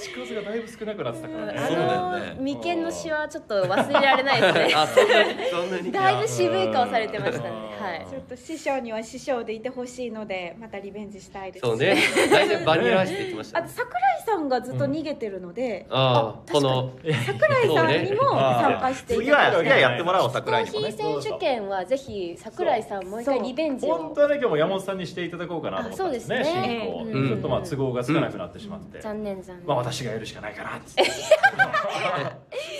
[0.00, 2.36] 口数がだいぶ少なくなってたからね、うだよのね。
[2.40, 4.52] 眉間のシワはちょっと忘れられないで。
[4.52, 5.92] すねあそんなにそんなに。
[5.92, 7.50] だいぶ渋い顔されてましたね。
[7.80, 8.06] はい。
[8.10, 11.96] ちょっと師匠には師匠でいてほしいのでまたリベンジしたいですそうね。
[12.30, 16.92] 大体バニラって言ってましたあと桜井さんがずっと逃げてるので、ああこの
[17.26, 20.92] 桜井さんにも参加してい次ただいては次はやってもらおうコ桜井にもね。
[20.92, 23.96] 選手権はぜひ桜井さんもう一回リベンジを。
[23.96, 26.80] 本当はね今日も山本さんにしていただこうかなと思ったんですねあそうですね。
[26.80, 27.28] 進行、うん。
[27.28, 29.66] ちょっとまあ都合がつかなくなってしまって、残念残念。
[29.66, 31.04] まあ私がやるしかないかなって。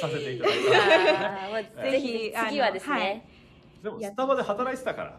[0.01, 3.26] させていただい あーまあえぜひ次はですね。
[3.82, 5.16] たでもスタバで働いてたから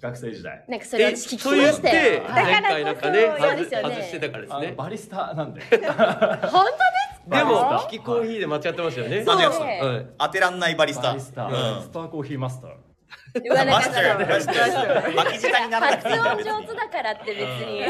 [0.00, 0.64] 学生時代。
[0.68, 2.26] なんかそれ私聞きまと言っしたよて。
[2.26, 3.94] はい前回なんかねそうですよね。
[3.94, 4.70] 外してたからあですね。
[4.70, 5.60] のバリスタなんで。
[5.70, 6.64] 本
[7.30, 7.90] 当でもバリスタ。
[7.92, 9.24] 利きコーヒーで間違ってましたよね。
[9.24, 10.06] 間違ってたそうはい。
[10.18, 11.08] 当てらんないバリスタ。
[11.08, 11.82] バリスタ、うん。
[11.82, 12.70] スターコーヒーマスター。
[13.42, 14.12] 言わなかっマジで。
[14.12, 15.16] たマジで。
[15.16, 16.30] 巻き舌にならなく発ていいんだ。
[16.30, 17.84] よ別に音上手だからって別に。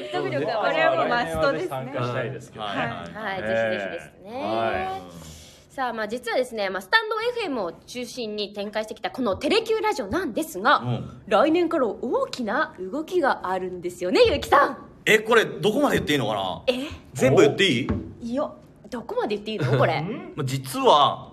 [0.00, 1.68] 説得力はこれはもうマストですね。
[1.68, 2.30] 参加したい。
[2.30, 2.78] ですけどね、はい。
[2.78, 4.40] はい、えーぜひぜひですね。
[4.42, 5.41] は
[5.74, 7.16] さあまあ実はですね、まあ、スタンド
[7.48, 11.22] FM を中心に展開してきたこのテレキューラジオなんですが、うん。
[11.26, 14.76] 来年から大きな動きがあるんですよねゆうきさん。
[15.06, 16.62] えこれどこまで言っていいのかな？
[16.66, 16.88] え？
[17.14, 17.86] 全部言ってい
[18.20, 18.32] い？
[18.32, 18.52] いや
[18.90, 19.78] どこまで言っていいの？
[19.78, 20.02] これ。
[20.36, 21.32] まあ実は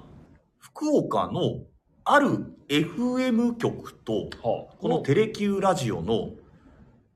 [0.58, 1.60] 福岡の
[2.06, 4.76] ある FM 局とはあ。
[4.80, 6.30] このテレキューラジオの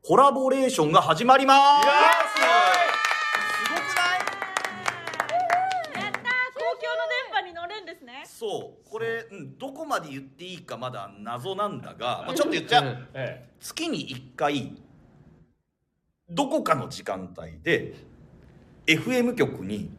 [0.05, 1.87] コラボレーションが始まります！
[2.89, 2.92] す
[8.23, 8.29] ね。
[8.29, 8.89] そう。
[8.89, 9.35] これ、う。
[9.35, 13.07] ん、どこまで言っていいかまだ謎なんだが、まあ、ちょっと言っちゃう、うん。
[13.13, 14.75] え月に1回
[16.29, 17.93] どこかの時間帯で
[18.87, 19.89] FM 局に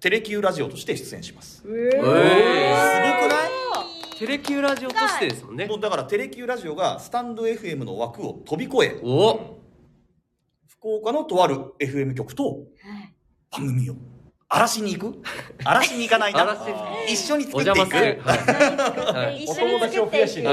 [0.00, 1.62] テレキューラジオとして出演します。
[1.62, 3.52] すごくえない？
[4.18, 5.66] テレキューラジオとしてですもんね。
[5.66, 9.58] もうだからテレキューラジオがスタンド FM の枠を飛び越えお。
[10.68, 12.58] 福岡のとある FM 局と
[13.50, 13.94] 番組を
[14.54, 15.22] 荒らしに行く？
[15.64, 16.58] 荒らしに行かないな？
[17.08, 17.78] 一緒に作おっていく？
[17.78, 18.20] 邪魔する。
[18.22, 19.24] はい。
[19.24, 19.44] はい。
[19.44, 19.88] 一緒にはい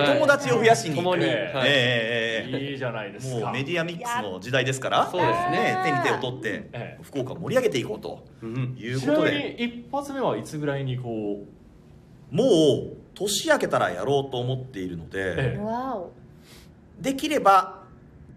[0.09, 1.03] お友達を増やしに。
[1.03, 1.21] 行く、い。
[1.65, 2.75] えい。
[2.75, 2.77] い。
[2.77, 3.39] じゃないですか。
[3.47, 7.03] もうメディアミックスの時代ですからそうですね手に手を取ってええ。
[7.03, 11.43] 福岡を盛り上げていこうとうんいうちなみことでに一発目はいつぐらいにこ
[12.31, 15.61] うもう年明けたらやろうと思っているので、ええ。
[15.61, 16.13] わお。
[17.01, 17.83] できれば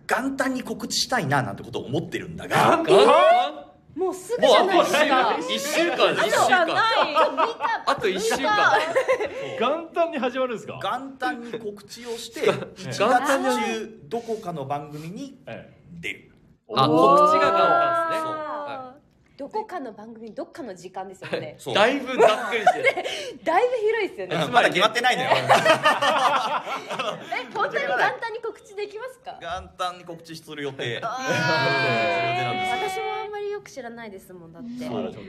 [0.09, 2.79] 元旦に告知したいななんてことを思ってるんだが。
[2.79, 3.72] 元旦？
[3.95, 5.37] ももうすぐじゃないですか。
[5.39, 6.67] 1週間1週間。
[7.87, 8.79] あと1週間。
[9.61, 10.79] 元旦に始まるんですか？
[10.83, 15.71] 元旦に告知をして 1月中どこかの番組にえ
[16.01, 16.31] 出る。
[16.75, 18.25] あ告知が元旦ですね。
[18.25, 18.33] そう。
[18.33, 18.93] は
[19.39, 21.57] どこかの番組どっかの時間ですよね。
[21.59, 21.75] そう。
[21.75, 22.83] いだいぶざっくりして
[23.45, 24.37] だいぶ広いですよね。
[24.37, 25.31] うんまだ決まってないのよ。
[25.37, 25.37] え
[27.55, 29.37] 本当に元旦に告知できますか？
[29.41, 31.01] 元旦に告知する予定。
[31.03, 33.22] 私も
[33.53, 34.69] よく知らないですもんだって。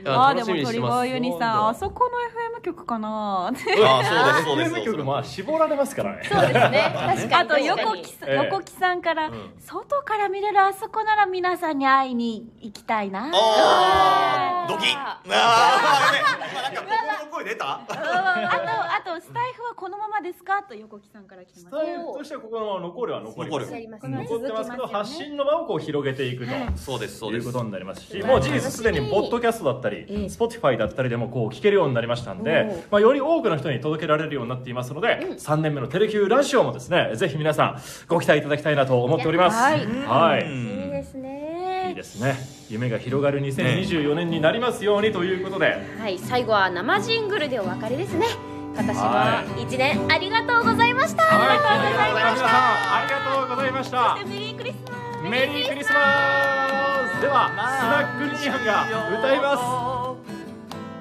[0.06, 0.94] あーでも鳥ます。
[0.98, 4.90] 羽ユニさんあそこの FM 局かなああそうですそうです。
[4.90, 6.22] FM 局 まあ絞られますからね。
[6.24, 6.92] そうですね。
[6.94, 7.34] 確かに。
[7.34, 8.36] あと横木さん、ええ。
[8.50, 9.32] 横木さんから、ん。
[9.58, 14.88] 外から見れるあそこなら皆さんに会いに行きたいなあードキ。
[14.88, 17.80] ッああやなんか心の声出た。
[17.80, 20.62] あとあとスタイフはこのままですか？
[20.62, 23.66] と横木さんから来てますスタイルとしてはここのまま残るは残ります。
[23.66, 24.18] 残るやりますね。
[24.28, 26.52] 残ってますけど発信の場をこう広げていくと。
[26.76, 28.02] そうですそうですいうことになります。
[28.02, 39.56] し、もう事実すでにポッドキャストだったり、Spotify だったりでもこう聞けるようになりましたんで、まあ、より多くの人に届けられるようになっていますので、3年目のテレキューラジオもですね、ぜひ皆さんご期待いただきたいなと思っております。
[39.56, 40.46] はいはい。
[40.46, 41.88] いいですね。
[41.88, 42.36] いいですね。
[42.70, 46.18] 夢が広がる2024年になりますようにということで、はい。
[46.18, 48.26] 最後は生ジングルでお別れですね。
[48.74, 52.48] 今年もは一年ありがとうございました、はい、ありがとうございました。
[52.96, 54.18] ありがとうございました。
[54.26, 57.20] メリークリスマスメリークリスマス。
[57.22, 59.62] では、スナックリニハンが歌います。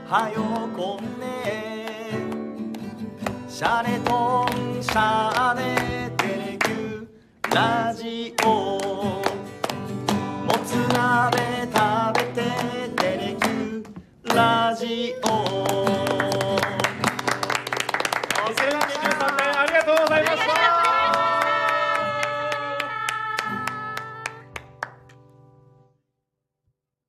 [0.09, 0.39] はよ
[0.73, 1.25] こんね
[3.49, 3.99] シャレ
[4.81, 8.79] シャレテレキューラジオ。
[10.45, 11.79] もつ鍋食
[12.15, 12.43] べて
[12.95, 16.12] テレキューラジオ